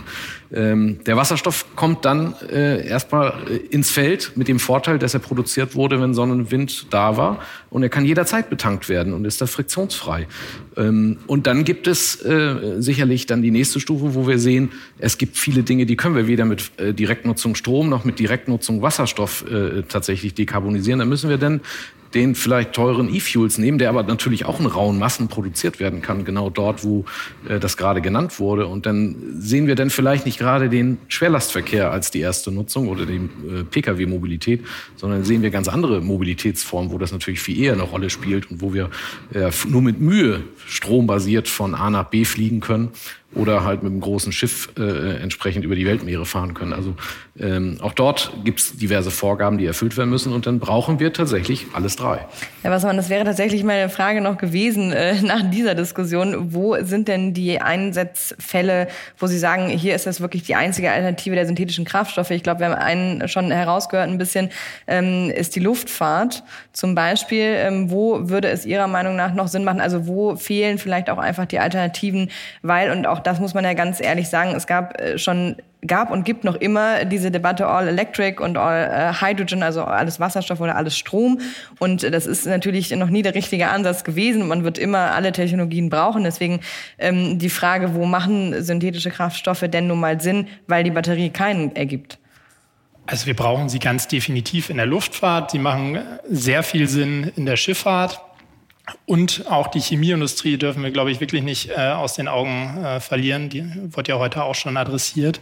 Ähm, 0.53 1.01
der 1.05 1.17
Wasserstoff 1.17 1.65
kommt 1.77 2.05
dann 2.05 2.35
erstmal 2.51 3.35
ins 3.57 3.91
Feld 3.91 4.33
mit 4.37 4.49
dem 4.49 4.59
Vorteil, 4.59 4.99
dass 4.99 5.15
er 5.15 5.21
produziert 5.21 5.75
wurde, 5.75 6.01
wenn 6.01 6.15
Sonne 6.15 6.33
und 6.33 6.51
Wind 6.51 6.87
da 6.91 7.17
war. 7.17 7.41
Und 7.71 7.83
er 7.83 7.89
kann 7.89 8.05
jederzeit 8.05 8.51
betankt 8.51 8.89
werden 8.89 9.13
und 9.13 9.25
ist 9.25 9.41
da 9.41 9.47
friktionsfrei. 9.47 10.27
Ähm, 10.77 11.19
und 11.27 11.47
dann 11.47 11.65
gibt 11.65 11.87
es 11.87 12.25
äh, 12.25 12.81
sicherlich 12.81 13.27
dann 13.27 13.43
die 13.43 13.51
nächste 13.51 13.81
Stufe, 13.81 14.15
wo 14.15 14.27
wir 14.27 14.39
sehen, 14.39 14.71
es 14.99 15.19
gibt 15.19 15.37
viele 15.37 15.63
Dinge, 15.63 15.87
die 15.87 15.97
können 15.97 16.17
wir 16.17 16.27
weder 16.27 16.45
mit 16.45 16.71
äh, 16.79 16.93
Direktnutzung 16.93 17.55
Strom 17.55 17.89
noch 17.89 18.05
mit 18.05 18.19
Direktnutzung 18.19 18.83
Wasserstoff 18.83 19.45
tatsächlich 19.89 20.35
dekarbonisieren. 20.35 20.99
Da 20.99 21.05
müssen 21.05 21.31
wir 21.31 21.39
dann 21.39 21.61
den 22.15 22.35
vielleicht 22.35 22.73
teuren 22.73 23.13
E-Fuels 23.13 23.59
nehmen, 23.59 23.79
der 23.79 23.89
aber 23.89 24.03
natürlich 24.03 24.45
auch 24.45 24.61
in 24.61 24.67
rauen 24.67 24.99
Massen 24.99 25.29
produziert 25.29 25.81
werden 25.81 26.03
kann, 26.03 26.25
genau 26.25 26.51
dort, 26.51 26.85
wo 26.85 27.05
äh, 27.49 27.61
das 27.61 27.77
gerade 27.77 28.01
genannt 28.01 28.41
wurde. 28.41 28.67
Und 28.67 28.87
dann 28.87 29.17
sehen 29.39 29.67
wir 29.67 29.75
dann 29.75 29.91
vielleicht 29.91 30.27
nicht 30.27 30.39
gerade 30.39 30.69
den 30.69 30.99
Schwerlastverkehr 31.09 31.91
als 31.91 32.11
die 32.11 32.21
erste 32.21 32.51
Nutzung 32.51 32.89
oder 32.89 33.07
die 33.07 33.17
äh, 33.17 33.65
Pkw-Mobilität, 33.71 34.65
sondern 34.97 35.25
sehen 35.25 35.43
wir 35.43 35.51
ganz 35.51 35.69
andere 35.69 36.01
Mobilitätsformen, 36.01 36.93
wo 36.93 36.99
das 36.99 37.13
natürlich 37.13 37.41
viel 37.41 37.61
eher 37.61 37.75
eine 37.75 37.83
Rolle 37.83 38.11
spielt 38.11 38.51
und 38.51 38.61
wo 38.61 38.75
wir 38.75 38.91
äh, 39.33 39.51
nur 39.69 39.83
mit 39.83 40.01
Mühe 40.01 40.43
strombasiert 40.67 41.49
von 41.49 41.75
A 41.75 41.91
nach 41.91 42.05
B 42.05 42.25
fliegen 42.25 42.61
können 42.61 42.91
oder 43.35 43.65
halt 43.65 43.83
mit 43.83 43.93
einem 43.93 44.01
großen 44.01 44.33
Schiff 44.33 44.71
äh, 44.79 45.23
entsprechend 45.23 45.65
über 45.65 45.77
die 45.77 45.87
Weltmeere 45.87 46.27
fahren 46.27 46.55
können. 46.55 46.73
Also 46.73 46.95
ähm, 47.39 47.79
auch 47.81 47.93
dort 47.93 48.33
gibt 48.45 48.61
es 48.61 48.77
diverse 48.77 49.11
Vorgaben, 49.11 49.57
die 49.57 49.67
erfüllt 49.67 49.97
werden 49.97 50.11
müssen 50.11 50.33
und 50.33 50.47
dann 50.47 50.59
brauchen 50.59 50.99
wir 50.99 51.13
tatsächlich 51.13 51.67
alles 51.73 51.97
drei. 51.97 52.27
Herr 52.63 52.73
Wassermann, 52.73 52.97
das 52.97 53.09
wäre 53.09 53.25
tatsächlich 53.25 53.63
meine 53.63 53.89
Frage 53.89 54.21
noch 54.21 54.37
gewesen 54.37 54.93
äh, 54.93 55.23
nach 55.23 55.49
dieser 55.49 55.77
Diskussion. 55.77 56.53
Wo 56.53 56.77
sind 56.83 57.07
denn 57.07 57.33
die 57.33 57.61
Einsatzfälle, 57.61 58.89
wo 59.17 59.27
Sie 59.27 59.39
sagen, 59.39 59.69
hier 59.69 59.95
ist 59.95 60.07
das 60.07 60.21
wirklich 60.21 60.43
die 60.43 60.57
einzige 60.57 60.91
Alternative 60.91 61.37
der 61.37 61.47
synthetischen 61.47 61.85
Kraftstoffe? 61.85 62.33
Ich 62.33 62.43
glaube, 62.43 62.61
wir 62.61 62.67
haben 62.67 62.75
einen 62.75 63.29
schon 63.29 63.51
herausgehört 63.51 64.09
ein 64.09 64.19
bisschen, 64.19 64.51
ähm, 64.89 65.31
ist 65.31 65.55
die 65.55 65.61
Luftfahrt 65.61 66.43
zum 66.73 66.97
Beispiel. 66.97 67.55
Ähm, 67.57 67.91
wo 67.91 68.29
würde 68.29 68.49
es 68.49 68.67
Ihrer 68.67 68.89
Meinung 68.89 69.15
nach 69.15 69.35
noch 69.35 69.49
Sinn 69.49 69.65
machen? 69.65 69.81
Also 69.81 70.09
wo 70.09 70.35
fehlen 70.35 70.79
vielleicht 70.79 71.09
auch 71.09 71.19
einfach 71.19 71.47
die 71.47 71.61
Alternativen, 71.61 72.31
weil 72.63 72.91
und 72.91 73.07
auch 73.07 73.20
auch 73.21 73.23
das 73.23 73.39
muss 73.39 73.55
man 73.55 73.65
ja 73.65 73.75
ganz 73.75 74.01
ehrlich 74.01 74.29
sagen, 74.29 74.55
es 74.57 74.67
gab 74.67 74.99
äh, 75.01 75.19
schon 75.19 75.57
gab 75.87 76.11
und 76.11 76.25
gibt 76.25 76.45
noch 76.45 76.57
immer 76.57 77.05
diese 77.05 77.31
Debatte 77.31 77.67
All 77.67 77.89
Electric 77.89 78.43
und 78.43 78.57
All 78.57 78.85
äh, 78.85 79.13
Hydrogen, 79.15 79.63
also 79.63 79.85
alles 79.85 80.21
Wasserstoff 80.21 80.61
oder 80.61 80.77
alles 80.77 80.97
Strom. 80.97 81.41
Und 81.79 82.03
das 82.03 82.27
ist 82.27 82.47
natürlich 82.47 82.91
noch 82.91 83.09
nie 83.09 83.23
der 83.23 83.35
richtige 83.35 83.69
Ansatz 83.69 84.05
gewesen. 84.05 84.47
Man 84.49 84.65
wird 84.65 84.79
immer 84.79 85.13
alle 85.13 85.33
Technologien 85.33 85.89
brauchen. 85.89 86.25
Deswegen 86.25 86.61
ähm, 86.99 87.39
die 87.39 87.51
Frage, 87.51 87.95
wo 87.95 88.05
machen 88.05 88.63
synthetische 88.63 89.11
Kraftstoffe 89.11 89.65
denn 89.69 89.87
nun 89.87 90.01
mal 90.01 90.21
Sinn, 90.21 90.49
weil 90.67 90.85
die 90.85 90.91
Batterie 90.91 91.31
keinen 91.31 91.75
ergibt? 91.77 92.19
Also 93.07 93.27
wir 93.27 93.35
brauchen 93.35 93.69
sie 93.69 93.79
ganz 93.79 94.07
definitiv 94.07 94.71
in 94.71 94.77
der 94.77 94.87
Luftfahrt. 94.87 95.51
Sie 95.51 95.59
machen 95.59 95.99
sehr 96.29 96.63
viel 96.63 96.89
Sinn 96.89 97.33
in 97.37 97.47
der 97.47 97.57
Schifffahrt. 97.57 98.21
Und 99.07 99.47
auch 99.51 99.69
die 99.69 99.81
Chemieindustrie 99.81 100.57
dürfen 100.57 100.83
wir, 100.83 100.91
glaube 100.91 101.11
ich, 101.11 101.21
wirklich 101.21 101.43
nicht 101.43 101.71
äh, 101.71 101.91
aus 101.91 102.15
den 102.15 102.29
Augen 102.29 102.83
äh, 102.85 103.01
verlieren. 103.01 103.49
Die 103.49 103.65
wird 103.95 104.09
ja 104.09 104.19
heute 104.19 104.45
auch 104.45 104.55
schon 104.55 104.77
adressiert. 104.77 105.41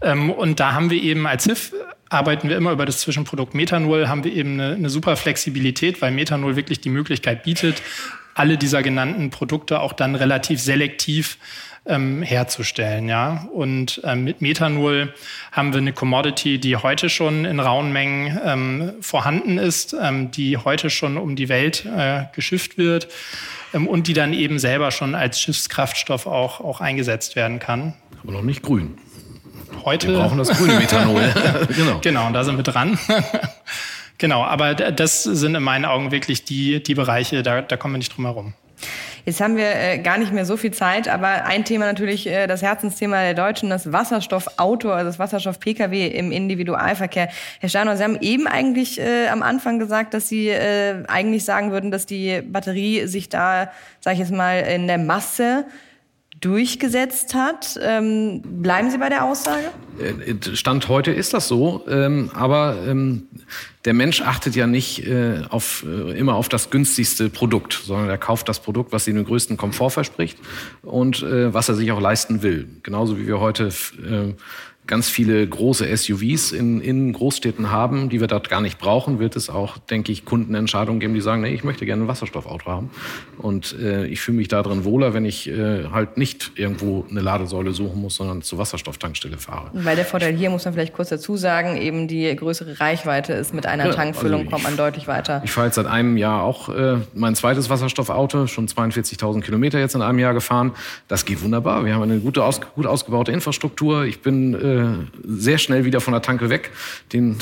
Ähm, 0.00 0.30
und 0.30 0.60
da 0.60 0.72
haben 0.72 0.90
wir 0.90 1.02
eben 1.02 1.26
als 1.26 1.44
HIF 1.44 1.72
arbeiten 2.10 2.48
wir 2.48 2.56
immer 2.56 2.70
über 2.70 2.86
das 2.86 3.00
Zwischenprodukt 3.00 3.54
Methanol, 3.54 4.08
haben 4.08 4.24
wir 4.24 4.32
eben 4.32 4.60
eine, 4.60 4.74
eine 4.74 4.88
super 4.88 5.16
Flexibilität, 5.16 6.00
weil 6.00 6.12
Methanol 6.12 6.54
wirklich 6.54 6.80
die 6.80 6.90
Möglichkeit 6.90 7.42
bietet, 7.42 7.82
alle 8.34 8.56
dieser 8.56 8.82
genannten 8.82 9.30
Produkte 9.30 9.80
auch 9.80 9.92
dann 9.92 10.14
relativ 10.14 10.60
selektiv 10.60 11.38
ähm, 11.86 12.22
herzustellen. 12.22 13.08
Ja? 13.08 13.46
Und 13.52 14.00
ähm, 14.04 14.24
mit 14.24 14.40
Methanol 14.40 15.12
haben 15.52 15.72
wir 15.72 15.78
eine 15.78 15.92
Commodity, 15.92 16.58
die 16.58 16.76
heute 16.76 17.08
schon 17.08 17.44
in 17.44 17.60
rauen 17.60 17.92
Mengen 17.92 18.38
ähm, 18.44 18.92
vorhanden 19.00 19.58
ist, 19.58 19.94
ähm, 20.00 20.30
die 20.30 20.56
heute 20.56 20.90
schon 20.90 21.16
um 21.16 21.36
die 21.36 21.48
Welt 21.48 21.84
äh, 21.84 22.24
geschifft 22.34 22.78
wird 22.78 23.08
ähm, 23.72 23.86
und 23.86 24.06
die 24.06 24.14
dann 24.14 24.32
eben 24.32 24.58
selber 24.58 24.90
schon 24.90 25.14
als 25.14 25.40
Schiffskraftstoff 25.40 26.26
auch, 26.26 26.60
auch 26.60 26.80
eingesetzt 26.80 27.36
werden 27.36 27.58
kann. 27.58 27.94
Aber 28.22 28.32
noch 28.32 28.42
nicht 28.42 28.62
grün. 28.62 28.98
Heute. 29.84 30.08
Wir 30.08 30.18
brauchen 30.18 30.38
das 30.38 30.48
grüne 30.48 30.76
Methanol. 30.76 31.34
genau. 31.76 31.98
genau, 32.00 32.26
und 32.28 32.32
da 32.32 32.44
sind 32.44 32.56
wir 32.56 32.62
dran. 32.62 32.98
genau, 34.18 34.42
aber 34.42 34.74
das 34.74 35.24
sind 35.24 35.54
in 35.54 35.62
meinen 35.62 35.84
Augen 35.84 36.10
wirklich 36.10 36.44
die, 36.44 36.82
die 36.82 36.94
Bereiche, 36.94 37.42
da, 37.42 37.60
da 37.60 37.76
kommen 37.76 37.94
wir 37.94 37.98
nicht 37.98 38.16
drum 38.16 38.24
herum. 38.24 38.54
Jetzt 39.24 39.40
haben 39.40 39.56
wir 39.56 39.74
äh, 39.74 39.98
gar 39.98 40.18
nicht 40.18 40.32
mehr 40.32 40.44
so 40.44 40.56
viel 40.58 40.72
Zeit, 40.72 41.08
aber 41.08 41.46
ein 41.46 41.64
Thema 41.64 41.86
natürlich, 41.86 42.26
äh, 42.26 42.46
das 42.46 42.60
Herzensthema 42.60 43.22
der 43.22 43.34
Deutschen, 43.34 43.70
das 43.70 43.90
Wasserstoffauto, 43.90 44.90
also 44.92 45.06
das 45.06 45.18
Wasserstoff-Pkw 45.18 46.08
im 46.08 46.30
Individualverkehr. 46.30 47.28
Herr 47.60 47.68
Steiner, 47.70 47.96
Sie 47.96 48.04
haben 48.04 48.18
eben 48.20 48.46
eigentlich 48.46 49.00
äh, 49.00 49.28
am 49.28 49.42
Anfang 49.42 49.78
gesagt, 49.78 50.12
dass 50.12 50.28
Sie 50.28 50.48
äh, 50.48 51.04
eigentlich 51.08 51.44
sagen 51.44 51.72
würden, 51.72 51.90
dass 51.90 52.04
die 52.04 52.42
Batterie 52.42 53.06
sich 53.06 53.30
da, 53.30 53.70
sage 54.00 54.14
ich 54.14 54.20
jetzt 54.20 54.32
mal, 54.32 54.60
in 54.60 54.86
der 54.86 54.98
Masse 54.98 55.64
durchgesetzt 56.40 57.34
hat. 57.34 57.78
Ähm, 57.80 58.42
bleiben 58.42 58.90
Sie 58.90 58.98
bei 58.98 59.08
der 59.08 59.24
Aussage? 59.24 59.70
Äh, 59.98 60.56
Stand 60.56 60.88
heute 60.88 61.10
ist 61.10 61.32
das 61.32 61.48
so, 61.48 61.84
ähm, 61.88 62.30
aber 62.34 62.76
ähm, 62.86 63.28
der 63.84 63.94
Mensch 63.94 64.20
achtet 64.20 64.54
ja 64.56 64.66
nicht 64.66 65.06
äh, 65.06 65.42
auf, 65.48 65.84
äh, 65.86 66.18
immer 66.18 66.34
auf 66.34 66.48
das 66.48 66.70
günstigste 66.70 67.30
Produkt, 67.30 67.80
sondern 67.84 68.08
er 68.08 68.18
kauft 68.18 68.48
das 68.48 68.60
Produkt, 68.60 68.92
was 68.92 69.06
ihm 69.06 69.16
den 69.16 69.24
größten 69.24 69.56
Komfort 69.56 69.90
verspricht 69.90 70.38
und 70.82 71.22
äh, 71.22 71.54
was 71.54 71.68
er 71.68 71.76
sich 71.76 71.92
auch 71.92 72.00
leisten 72.00 72.42
will. 72.42 72.68
Genauso 72.82 73.18
wie 73.18 73.26
wir 73.26 73.40
heute 73.40 73.68
äh, 73.68 74.34
ganz 74.86 75.08
viele 75.08 75.46
große 75.46 75.96
SUVs 75.96 76.52
in, 76.52 76.80
in 76.80 77.12
Großstädten 77.12 77.70
haben, 77.70 78.10
die 78.10 78.20
wir 78.20 78.26
dort 78.26 78.50
gar 78.50 78.60
nicht 78.60 78.78
brauchen, 78.78 79.18
wird 79.18 79.34
es 79.34 79.48
auch, 79.48 79.78
denke 79.78 80.12
ich, 80.12 80.26
Kundenentscheidungen 80.26 81.00
geben, 81.00 81.14
die 81.14 81.22
sagen, 81.22 81.40
nee, 81.40 81.54
ich 81.54 81.64
möchte 81.64 81.86
gerne 81.86 82.04
ein 82.04 82.08
Wasserstoffauto 82.08 82.66
haben. 82.66 82.90
Und 83.38 83.74
äh, 83.80 84.06
ich 84.06 84.20
fühle 84.20 84.36
mich 84.36 84.48
da 84.48 84.62
drin 84.62 84.84
wohler, 84.84 85.14
wenn 85.14 85.24
ich 85.24 85.48
äh, 85.48 85.84
halt 85.90 86.18
nicht 86.18 86.52
irgendwo 86.56 87.06
eine 87.10 87.20
Ladesäule 87.20 87.72
suchen 87.72 88.02
muss, 88.02 88.16
sondern 88.16 88.42
zur 88.42 88.58
Wasserstofftankstelle 88.58 89.38
fahre. 89.38 89.70
Weil 89.72 89.96
der 89.96 90.04
Vorteil 90.04 90.34
hier, 90.34 90.50
muss 90.50 90.66
man 90.66 90.74
vielleicht 90.74 90.92
kurz 90.92 91.08
dazu 91.08 91.36
sagen, 91.36 91.78
eben 91.78 92.06
die 92.06 92.34
größere 92.36 92.78
Reichweite 92.78 93.32
ist. 93.32 93.54
Mit 93.54 93.64
einer 93.66 93.86
ja, 93.86 93.92
Tankfüllung 93.92 94.40
also 94.40 94.44
ich, 94.44 94.50
kommt 94.50 94.64
man 94.64 94.76
deutlich 94.76 95.08
weiter. 95.08 95.40
Ich 95.44 95.50
fahre 95.50 95.68
jetzt 95.68 95.76
seit 95.76 95.86
einem 95.86 96.18
Jahr 96.18 96.42
auch 96.42 96.68
äh, 96.68 96.98
mein 97.14 97.34
zweites 97.34 97.70
Wasserstoffauto, 97.70 98.46
schon 98.48 98.68
42.000 98.68 99.40
Kilometer 99.40 99.78
jetzt 99.78 99.94
in 99.94 100.02
einem 100.02 100.18
Jahr 100.18 100.34
gefahren. 100.34 100.72
Das 101.08 101.24
geht 101.24 101.42
wunderbar. 101.42 101.86
Wir 101.86 101.94
haben 101.94 102.02
eine 102.02 102.18
gute, 102.18 102.44
aus, 102.44 102.60
gut 102.60 102.86
ausgebaute 102.86 103.32
Infrastruktur. 103.32 104.04
Ich 104.04 104.20
bin 104.20 104.54
äh, 104.54 104.73
sehr 105.24 105.58
schnell 105.58 105.84
wieder 105.84 106.00
von 106.00 106.12
der 106.12 106.22
Tanke 106.22 106.50
weg. 106.50 106.70
Den 107.12 107.38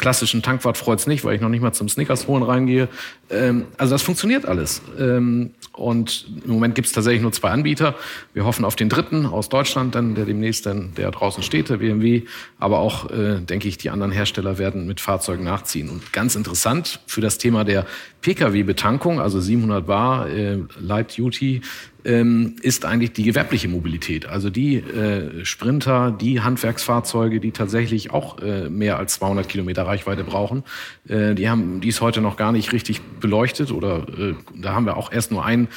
klassischen 0.00 0.42
Tankwart 0.42 0.78
freut's 0.78 1.06
nicht, 1.06 1.24
weil 1.24 1.34
ich 1.34 1.40
noch 1.40 1.50
nicht 1.50 1.60
mal 1.60 1.72
zum 1.72 1.88
Snickers 1.88 2.26
holen 2.26 2.42
reingehe. 2.42 2.88
Ähm, 3.28 3.66
also 3.76 3.94
das 3.94 4.02
funktioniert 4.02 4.46
alles. 4.46 4.80
Ähm, 4.98 5.50
und 5.72 6.26
im 6.44 6.52
Moment 6.52 6.74
gibt's 6.74 6.92
tatsächlich 6.92 7.22
nur 7.22 7.32
zwei 7.32 7.50
Anbieter. 7.50 7.94
Wir 8.32 8.44
hoffen 8.44 8.64
auf 8.64 8.76
den 8.76 8.88
dritten 8.88 9.26
aus 9.26 9.48
Deutschland, 9.50 9.94
dann 9.94 10.14
der 10.14 10.24
demnächst 10.24 10.66
dann 10.66 10.94
der 10.96 11.10
draußen 11.10 11.42
steht, 11.42 11.68
der 11.68 11.76
BMW. 11.76 12.22
Aber 12.58 12.78
auch, 12.78 13.10
äh, 13.10 13.40
denke 13.40 13.68
ich, 13.68 13.78
die 13.78 13.90
anderen 13.90 14.10
Hersteller 14.10 14.58
werden 14.58 14.86
mit 14.86 15.00
Fahrzeugen 15.00 15.44
nachziehen. 15.44 15.90
Und 15.90 16.12
ganz 16.12 16.34
interessant 16.34 17.00
für 17.06 17.20
das 17.20 17.38
Thema 17.38 17.64
der 17.64 17.86
Pkw-Betankung, 18.22 19.20
also 19.20 19.40
700 19.40 19.86
Bar 19.86 20.28
äh, 20.28 20.58
Light 20.80 21.16
Duty, 21.16 21.60
ähm, 22.04 22.56
ist 22.62 22.84
eigentlich 22.84 23.12
die 23.12 23.22
gewerbliche 23.22 23.68
Mobilität. 23.68 24.26
Also 24.26 24.50
die 24.50 24.76
äh, 24.76 25.44
Sprinter, 25.44 26.10
die 26.10 26.40
Handwerksfahrzeuge, 26.40 27.40
die 27.40 27.52
tatsächlich 27.52 28.10
auch 28.10 28.38
äh, 28.40 28.68
mehr 28.68 28.98
als 28.98 29.14
200 29.14 29.48
Kilometer 29.48 29.86
Reichweite 29.86 30.24
brauchen, 30.24 30.64
äh, 31.08 31.34
die 31.34 31.48
haben, 31.48 31.80
die 31.80 31.88
ist 31.88 32.00
heute 32.00 32.20
noch 32.20 32.36
gar 32.36 32.52
nicht 32.52 32.72
richtig 32.72 33.00
beleuchtet 33.20 33.72
oder 33.72 34.06
äh, 34.18 34.34
da 34.54 34.74
haben 34.74 34.86
wir 34.86 34.96
auch 34.96 35.12
erst 35.12 35.32
nur 35.32 35.44
ein 35.44 35.68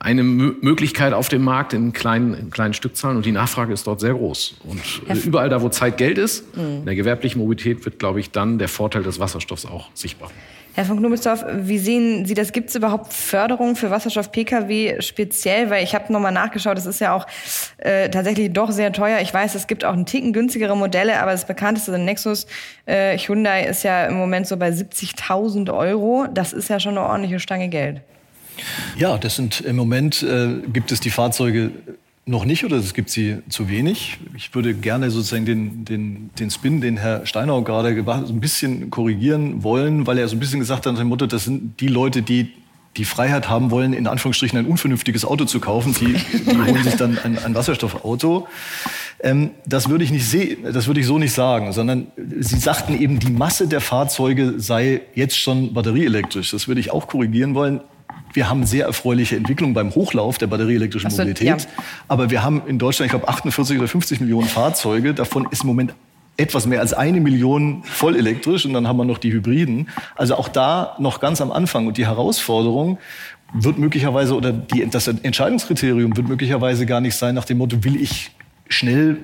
eine 0.00 0.22
M 0.22 0.56
Möglichkeit 0.62 1.12
auf 1.12 1.28
dem 1.28 1.42
Markt 1.42 1.72
in 1.74 1.92
kleinen, 1.92 2.34
in 2.34 2.50
kleinen 2.50 2.74
Stückzahlen 2.74 3.16
und 3.16 3.26
die 3.26 3.32
Nachfrage 3.32 3.72
ist 3.72 3.86
dort 3.86 4.00
sehr 4.00 4.14
groß. 4.14 4.56
Und 4.64 4.80
äh, 5.08 5.14
überall 5.18 5.48
da, 5.48 5.62
wo 5.62 5.68
Zeit 5.68 5.98
Geld 5.98 6.18
ist, 6.18 6.56
mhm. 6.56 6.78
in 6.80 6.84
der 6.86 6.94
gewerblichen 6.94 7.40
Mobilität 7.40 7.84
wird, 7.84 7.98
glaube 7.98 8.18
ich, 8.18 8.30
dann 8.30 8.58
der 8.58 8.68
Vorteil 8.68 9.02
des 9.02 9.20
Wasserstoffs 9.20 9.66
auch 9.66 9.90
sichtbar. 9.94 10.30
Herr 10.74 10.84
von 10.84 10.98
Knobelsdorf, 10.98 11.44
wie 11.52 11.78
sehen 11.78 12.24
Sie 12.24 12.34
das? 12.34 12.52
Gibt 12.52 12.70
es 12.70 12.76
überhaupt 12.76 13.12
Förderung 13.12 13.74
für 13.74 13.90
Wasserstoff-Pkw 13.90 15.02
speziell? 15.02 15.68
Weil 15.68 15.82
ich 15.82 15.94
habe 15.94 16.12
nochmal 16.12 16.32
nachgeschaut, 16.32 16.76
das 16.76 16.86
ist 16.86 17.00
ja 17.00 17.12
auch 17.12 17.26
äh, 17.78 18.08
tatsächlich 18.08 18.52
doch 18.52 18.70
sehr 18.70 18.92
teuer. 18.92 19.18
Ich 19.20 19.34
weiß, 19.34 19.56
es 19.56 19.66
gibt 19.66 19.84
auch 19.84 19.92
einen 19.92 20.06
Ticken 20.06 20.32
günstigere 20.32 20.76
Modelle, 20.76 21.20
aber 21.20 21.32
das 21.32 21.46
bekannteste, 21.46 21.90
der 21.90 22.00
Nexus 22.00 22.46
äh, 22.86 23.18
Hyundai, 23.18 23.64
ist 23.66 23.82
ja 23.82 24.06
im 24.06 24.14
Moment 24.14 24.46
so 24.46 24.56
bei 24.56 24.70
70.000 24.70 25.74
Euro. 25.76 26.26
Das 26.32 26.52
ist 26.52 26.70
ja 26.70 26.78
schon 26.78 26.96
eine 26.96 27.06
ordentliche 27.06 27.40
Stange 27.40 27.68
Geld. 27.68 28.00
Ja, 28.98 29.18
das 29.18 29.36
sind 29.36 29.60
im 29.60 29.76
Moment 29.76 30.22
äh, 30.22 30.60
gibt 30.72 30.92
es 30.92 31.00
die 31.00 31.10
Fahrzeuge 31.10 31.70
noch 32.26 32.44
nicht 32.44 32.64
oder 32.64 32.76
es 32.76 32.94
gibt 32.94 33.10
sie 33.10 33.38
zu 33.48 33.68
wenig. 33.68 34.18
Ich 34.36 34.54
würde 34.54 34.74
gerne 34.74 35.10
sozusagen 35.10 35.46
den, 35.46 35.84
den, 35.84 36.30
den 36.38 36.50
Spin, 36.50 36.80
den 36.80 36.96
Herr 36.96 37.26
Steinau 37.26 37.62
gerade 37.62 37.94
gemacht 37.94 38.20
hat, 38.20 38.26
so 38.28 38.32
ein 38.32 38.40
bisschen 38.40 38.90
korrigieren 38.90 39.62
wollen, 39.62 40.06
weil 40.06 40.18
er 40.18 40.28
so 40.28 40.36
ein 40.36 40.40
bisschen 40.40 40.60
gesagt 40.60 40.86
hat, 40.86 41.02
Mutter, 41.04 41.26
das 41.26 41.44
sind 41.44 41.80
die 41.80 41.88
Leute, 41.88 42.22
die 42.22 42.52
die 42.96 43.04
Freiheit 43.04 43.48
haben 43.48 43.70
wollen, 43.70 43.92
in 43.92 44.06
Anführungsstrichen 44.06 44.58
ein 44.58 44.66
unvernünftiges 44.66 45.24
Auto 45.24 45.44
zu 45.44 45.60
kaufen, 45.60 45.94
die, 46.00 46.14
die 46.14 46.56
holen 46.66 46.82
sich 46.82 46.96
dann 46.96 47.18
ein, 47.18 47.38
ein 47.38 47.54
Wasserstoffauto. 47.54 48.48
Ähm, 49.20 49.50
das 49.64 49.88
würde 49.88 50.02
ich 50.02 50.10
nicht 50.10 50.26
sehen, 50.26 50.64
das 50.72 50.86
würde 50.86 51.00
ich 51.00 51.06
so 51.06 51.18
nicht 51.18 51.32
sagen, 51.32 51.72
sondern 51.72 52.08
Sie 52.16 52.58
sagten 52.58 53.00
eben, 53.00 53.20
die 53.20 53.30
Masse 53.30 53.68
der 53.68 53.80
Fahrzeuge 53.80 54.54
sei 54.58 55.02
jetzt 55.14 55.36
schon 55.36 55.72
batterieelektrisch. 55.72 56.50
Das 56.50 56.66
würde 56.66 56.80
ich 56.80 56.90
auch 56.90 57.06
korrigieren 57.06 57.54
wollen 57.54 57.80
wir 58.32 58.48
haben 58.48 58.64
sehr 58.64 58.86
erfreuliche 58.86 59.36
Entwicklungen 59.36 59.74
beim 59.74 59.94
Hochlauf 59.94 60.38
der 60.38 60.46
batterieelektrischen 60.46 61.10
so, 61.10 61.16
Mobilität. 61.16 61.46
Ja. 61.46 61.56
Aber 62.08 62.30
wir 62.30 62.42
haben 62.42 62.62
in 62.66 62.78
Deutschland, 62.78 63.06
ich 63.06 63.10
glaube, 63.10 63.28
48 63.28 63.78
oder 63.78 63.88
50 63.88 64.20
Millionen 64.20 64.48
Fahrzeuge. 64.48 65.14
Davon 65.14 65.48
ist 65.50 65.62
im 65.62 65.68
Moment 65.68 65.94
etwas 66.36 66.66
mehr 66.66 66.80
als 66.80 66.94
eine 66.94 67.20
Million 67.20 67.82
voll 67.84 68.16
elektrisch 68.16 68.64
und 68.64 68.72
dann 68.72 68.88
haben 68.88 68.96
wir 68.96 69.04
noch 69.04 69.18
die 69.18 69.32
Hybriden. 69.32 69.88
Also 70.16 70.36
auch 70.36 70.48
da 70.48 70.96
noch 70.98 71.20
ganz 71.20 71.40
am 71.40 71.52
Anfang. 71.52 71.86
Und 71.86 71.98
die 71.98 72.06
Herausforderung 72.06 72.98
wird 73.52 73.78
möglicherweise 73.78 74.34
oder 74.34 74.52
die, 74.52 74.86
das 74.88 75.08
Entscheidungskriterium 75.08 76.16
wird 76.16 76.28
möglicherweise 76.28 76.86
gar 76.86 77.00
nicht 77.00 77.16
sein 77.16 77.34
nach 77.34 77.44
dem 77.44 77.58
Motto, 77.58 77.84
will 77.84 78.00
ich 78.00 78.30
schnell 78.70 79.18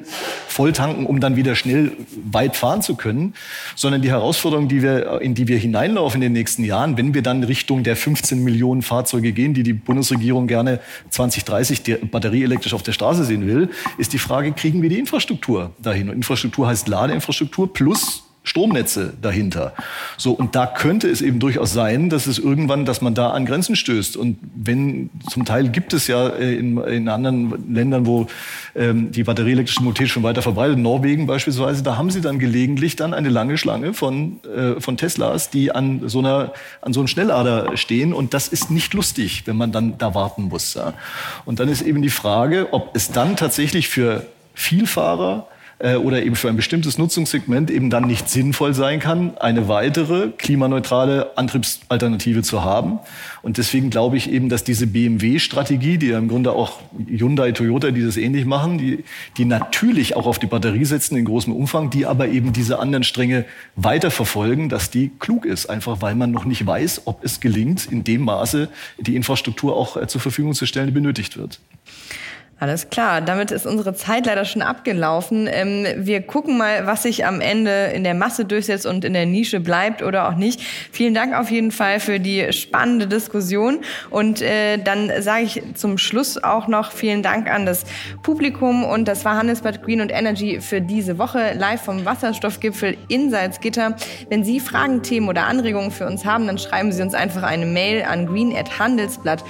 voll 0.48 0.72
tanken, 0.72 1.06
um 1.06 1.20
dann 1.20 1.36
wieder 1.36 1.54
schnell 1.54 1.92
weit 2.30 2.56
fahren 2.56 2.82
zu 2.82 2.96
können, 2.96 3.34
sondern 3.74 4.02
die 4.02 4.10
Herausforderung, 4.10 4.68
die 4.68 4.82
wir, 4.82 5.20
in 5.20 5.34
die 5.34 5.48
wir 5.48 5.58
hineinlaufen 5.58 6.20
in 6.20 6.28
den 6.28 6.32
nächsten 6.32 6.64
Jahren, 6.64 6.96
wenn 6.96 7.14
wir 7.14 7.22
dann 7.22 7.44
Richtung 7.44 7.82
der 7.82 7.96
15 7.96 8.42
Millionen 8.42 8.82
Fahrzeuge 8.82 9.32
gehen, 9.32 9.54
die 9.54 9.62
die 9.62 9.72
Bundesregierung 9.72 10.46
gerne 10.46 10.80
2030 11.10 12.10
batterieelektrisch 12.10 12.74
auf 12.74 12.82
der 12.82 12.92
Straße 12.92 13.24
sehen 13.24 13.46
will, 13.46 13.70
ist 13.98 14.12
die 14.12 14.18
Frage, 14.18 14.52
kriegen 14.52 14.82
wir 14.82 14.88
die 14.88 14.98
Infrastruktur 14.98 15.72
dahin? 15.78 16.08
Und 16.08 16.16
Infrastruktur 16.16 16.66
heißt 16.66 16.88
Ladeinfrastruktur 16.88 17.72
plus 17.72 18.25
Stromnetze 18.46 19.12
dahinter. 19.20 19.74
So, 20.16 20.32
und 20.32 20.54
da 20.54 20.66
könnte 20.66 21.08
es 21.08 21.20
eben 21.20 21.40
durchaus 21.40 21.72
sein, 21.72 22.08
dass 22.10 22.28
es 22.28 22.38
irgendwann, 22.38 22.84
dass 22.84 23.02
man 23.02 23.12
da 23.12 23.30
an 23.30 23.44
Grenzen 23.44 23.74
stößt. 23.74 24.16
Und 24.16 24.38
wenn, 24.54 25.10
zum 25.28 25.44
Teil 25.44 25.68
gibt 25.68 25.92
es 25.92 26.06
ja 26.06 26.28
äh, 26.28 26.54
in, 26.54 26.78
in 26.78 27.08
anderen 27.08 27.74
Ländern, 27.74 28.06
wo 28.06 28.28
ähm, 28.76 29.10
die 29.10 29.24
batterieelektrische 29.24 29.82
Mobilität 29.82 30.10
schon 30.10 30.22
weiter 30.22 30.42
verbreitet, 30.42 30.78
Norwegen 30.78 31.26
beispielsweise, 31.26 31.82
da 31.82 31.96
haben 31.96 32.10
sie 32.10 32.20
dann 32.20 32.38
gelegentlich 32.38 32.94
dann 32.94 33.14
eine 33.14 33.30
lange 33.30 33.58
Schlange 33.58 33.94
von, 33.94 34.38
äh, 34.44 34.80
von 34.80 34.96
Teslas, 34.96 35.50
die 35.50 35.72
an 35.72 36.08
so 36.08 36.20
einer, 36.20 36.52
an 36.82 36.92
so 36.92 37.00
einem 37.00 37.08
Schnellader 37.08 37.76
stehen. 37.76 38.12
Und 38.12 38.32
das 38.32 38.46
ist 38.46 38.70
nicht 38.70 38.94
lustig, 38.94 39.42
wenn 39.46 39.56
man 39.56 39.72
dann 39.72 39.98
da 39.98 40.14
warten 40.14 40.44
muss. 40.44 40.74
Ja. 40.74 40.94
Und 41.46 41.58
dann 41.58 41.68
ist 41.68 41.82
eben 41.82 42.00
die 42.00 42.10
Frage, 42.10 42.68
ob 42.70 42.94
es 42.94 43.10
dann 43.10 43.34
tatsächlich 43.34 43.88
für 43.88 44.24
Vielfahrer 44.54 45.48
äh, 45.78 45.96
oder 45.96 46.22
eben 46.22 46.36
für 46.36 46.48
ein 46.48 46.56
bestimmtes 46.56 46.98
Nutzungssegment 46.98 47.70
eben 47.70 47.90
dann 47.90 48.06
nicht 48.06 48.28
sinnvoll 48.28 48.74
sein 48.74 48.98
kann, 48.98 49.36
eine 49.38 49.68
weitere 49.68 50.28
klimaneutrale 50.28 51.36
Antriebsalternative 51.36 52.42
zu 52.42 52.64
haben. 52.64 52.98
Und 53.42 53.58
deswegen 53.58 53.90
glaube 53.90 54.16
ich 54.16 54.30
eben, 54.30 54.48
dass 54.48 54.64
diese 54.64 54.86
BMW-Strategie, 54.86 55.98
die 55.98 56.08
ja 56.08 56.18
im 56.18 56.28
Grunde 56.28 56.52
auch 56.52 56.80
Hyundai, 57.06 57.52
Toyota, 57.52 57.90
die 57.90 58.02
das 58.02 58.16
ähnlich 58.16 58.46
machen, 58.46 58.78
die, 58.78 59.04
die 59.36 59.44
natürlich 59.44 60.16
auch 60.16 60.26
auf 60.26 60.38
die 60.38 60.46
Batterie 60.46 60.84
setzen 60.84 61.16
in 61.16 61.24
großem 61.24 61.52
Umfang, 61.52 61.90
die 61.90 62.06
aber 62.06 62.28
eben 62.28 62.52
diese 62.52 62.78
anderen 62.78 63.04
Stränge 63.04 63.44
weiterverfolgen, 63.76 64.68
dass 64.68 64.90
die 64.90 65.10
klug 65.18 65.44
ist, 65.44 65.66
einfach 65.66 66.00
weil 66.00 66.14
man 66.14 66.30
noch 66.30 66.44
nicht 66.44 66.66
weiß, 66.66 67.02
ob 67.04 67.22
es 67.24 67.40
gelingt, 67.40 67.86
in 67.92 68.02
dem 68.02 68.22
Maße 68.22 68.68
die 68.98 69.14
Infrastruktur 69.14 69.76
auch 69.76 69.96
äh, 69.96 70.06
zur 70.06 70.20
Verfügung 70.20 70.54
zu 70.54 70.66
stellen, 70.66 70.86
die 70.86 70.92
benötigt 70.92 71.36
wird. 71.36 71.60
Alles 72.58 72.88
klar, 72.88 73.20
damit 73.20 73.50
ist 73.50 73.66
unsere 73.66 73.92
Zeit 73.92 74.24
leider 74.24 74.46
schon 74.46 74.62
abgelaufen. 74.62 75.46
Ähm, 75.46 75.84
wir 75.98 76.22
gucken 76.22 76.56
mal, 76.56 76.86
was 76.86 77.02
sich 77.02 77.26
am 77.26 77.42
Ende 77.42 77.88
in 77.94 78.02
der 78.02 78.14
Masse 78.14 78.46
durchsetzt 78.46 78.86
und 78.86 79.04
in 79.04 79.12
der 79.12 79.26
Nische 79.26 79.60
bleibt 79.60 80.02
oder 80.02 80.26
auch 80.26 80.36
nicht. 80.36 80.62
Vielen 80.90 81.12
Dank 81.12 81.34
auf 81.34 81.50
jeden 81.50 81.70
Fall 81.70 82.00
für 82.00 82.18
die 82.18 82.50
spannende 82.54 83.08
Diskussion. 83.08 83.80
Und 84.08 84.40
äh, 84.40 84.78
dann 84.78 85.12
sage 85.20 85.42
ich 85.42 85.62
zum 85.74 85.98
Schluss 85.98 86.42
auch 86.42 86.66
noch 86.66 86.92
vielen 86.92 87.22
Dank 87.22 87.50
an 87.50 87.66
das 87.66 87.84
Publikum. 88.22 88.84
Und 88.84 89.06
das 89.06 89.26
war 89.26 89.36
Handelsblatt 89.36 89.82
Green 89.82 90.00
und 90.00 90.10
Energy 90.10 90.62
für 90.62 90.80
diese 90.80 91.18
Woche 91.18 91.52
live 91.52 91.82
vom 91.82 92.06
Wasserstoffgipfel 92.06 92.96
in 93.08 93.30
Salzgitter. 93.30 93.96
Wenn 94.30 94.44
Sie 94.44 94.60
Fragen, 94.60 95.02
Themen 95.02 95.28
oder 95.28 95.46
Anregungen 95.46 95.90
für 95.90 96.06
uns 96.06 96.24
haben, 96.24 96.46
dann 96.46 96.56
schreiben 96.56 96.90
Sie 96.90 97.02
uns 97.02 97.12
einfach 97.12 97.42
eine 97.42 97.66
Mail 97.66 98.02
an 98.04 98.26
green@handelsblatt 98.26 99.44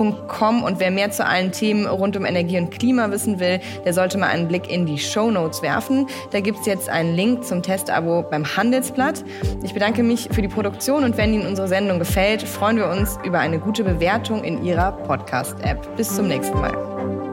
www.ftf.com 0.00 0.62
und 0.62 0.80
wer 0.80 0.90
mehr 0.90 1.10
zu 1.10 1.24
allen 1.24 1.52
Themen 1.52 1.86
rund 1.86 2.16
um 2.16 2.24
Energie 2.24 2.58
und 2.58 2.70
Klima 2.70 3.10
wissen 3.10 3.40
will, 3.40 3.60
der 3.84 3.92
sollte 3.92 4.18
mal 4.18 4.28
einen 4.28 4.48
Blick 4.48 4.70
in 4.70 4.86
die 4.86 4.98
Show 4.98 5.30
Notes 5.30 5.62
werfen. 5.62 6.06
Da 6.30 6.40
gibt 6.40 6.60
es 6.60 6.66
jetzt 6.66 6.88
einen 6.88 7.14
Link 7.14 7.44
zum 7.44 7.62
Testabo 7.62 8.22
beim 8.22 8.44
Handelsblatt. 8.56 9.24
Ich 9.62 9.74
bedanke 9.74 10.02
mich 10.02 10.28
für 10.30 10.42
die 10.42 10.48
Produktion 10.48 11.04
und 11.04 11.16
wenn 11.16 11.34
Ihnen 11.34 11.46
unsere 11.46 11.68
Sendung 11.68 11.98
gefällt, 11.98 12.42
freuen 12.42 12.76
wir 12.76 12.88
uns 12.88 13.18
über 13.24 13.38
eine 13.38 13.58
gute 13.58 13.84
Bewertung 13.84 14.44
in 14.44 14.64
Ihrer 14.64 14.92
Podcast-App. 14.92 15.96
Bis 15.96 16.14
zum 16.14 16.28
nächsten 16.28 16.60
Mal. 16.60 17.29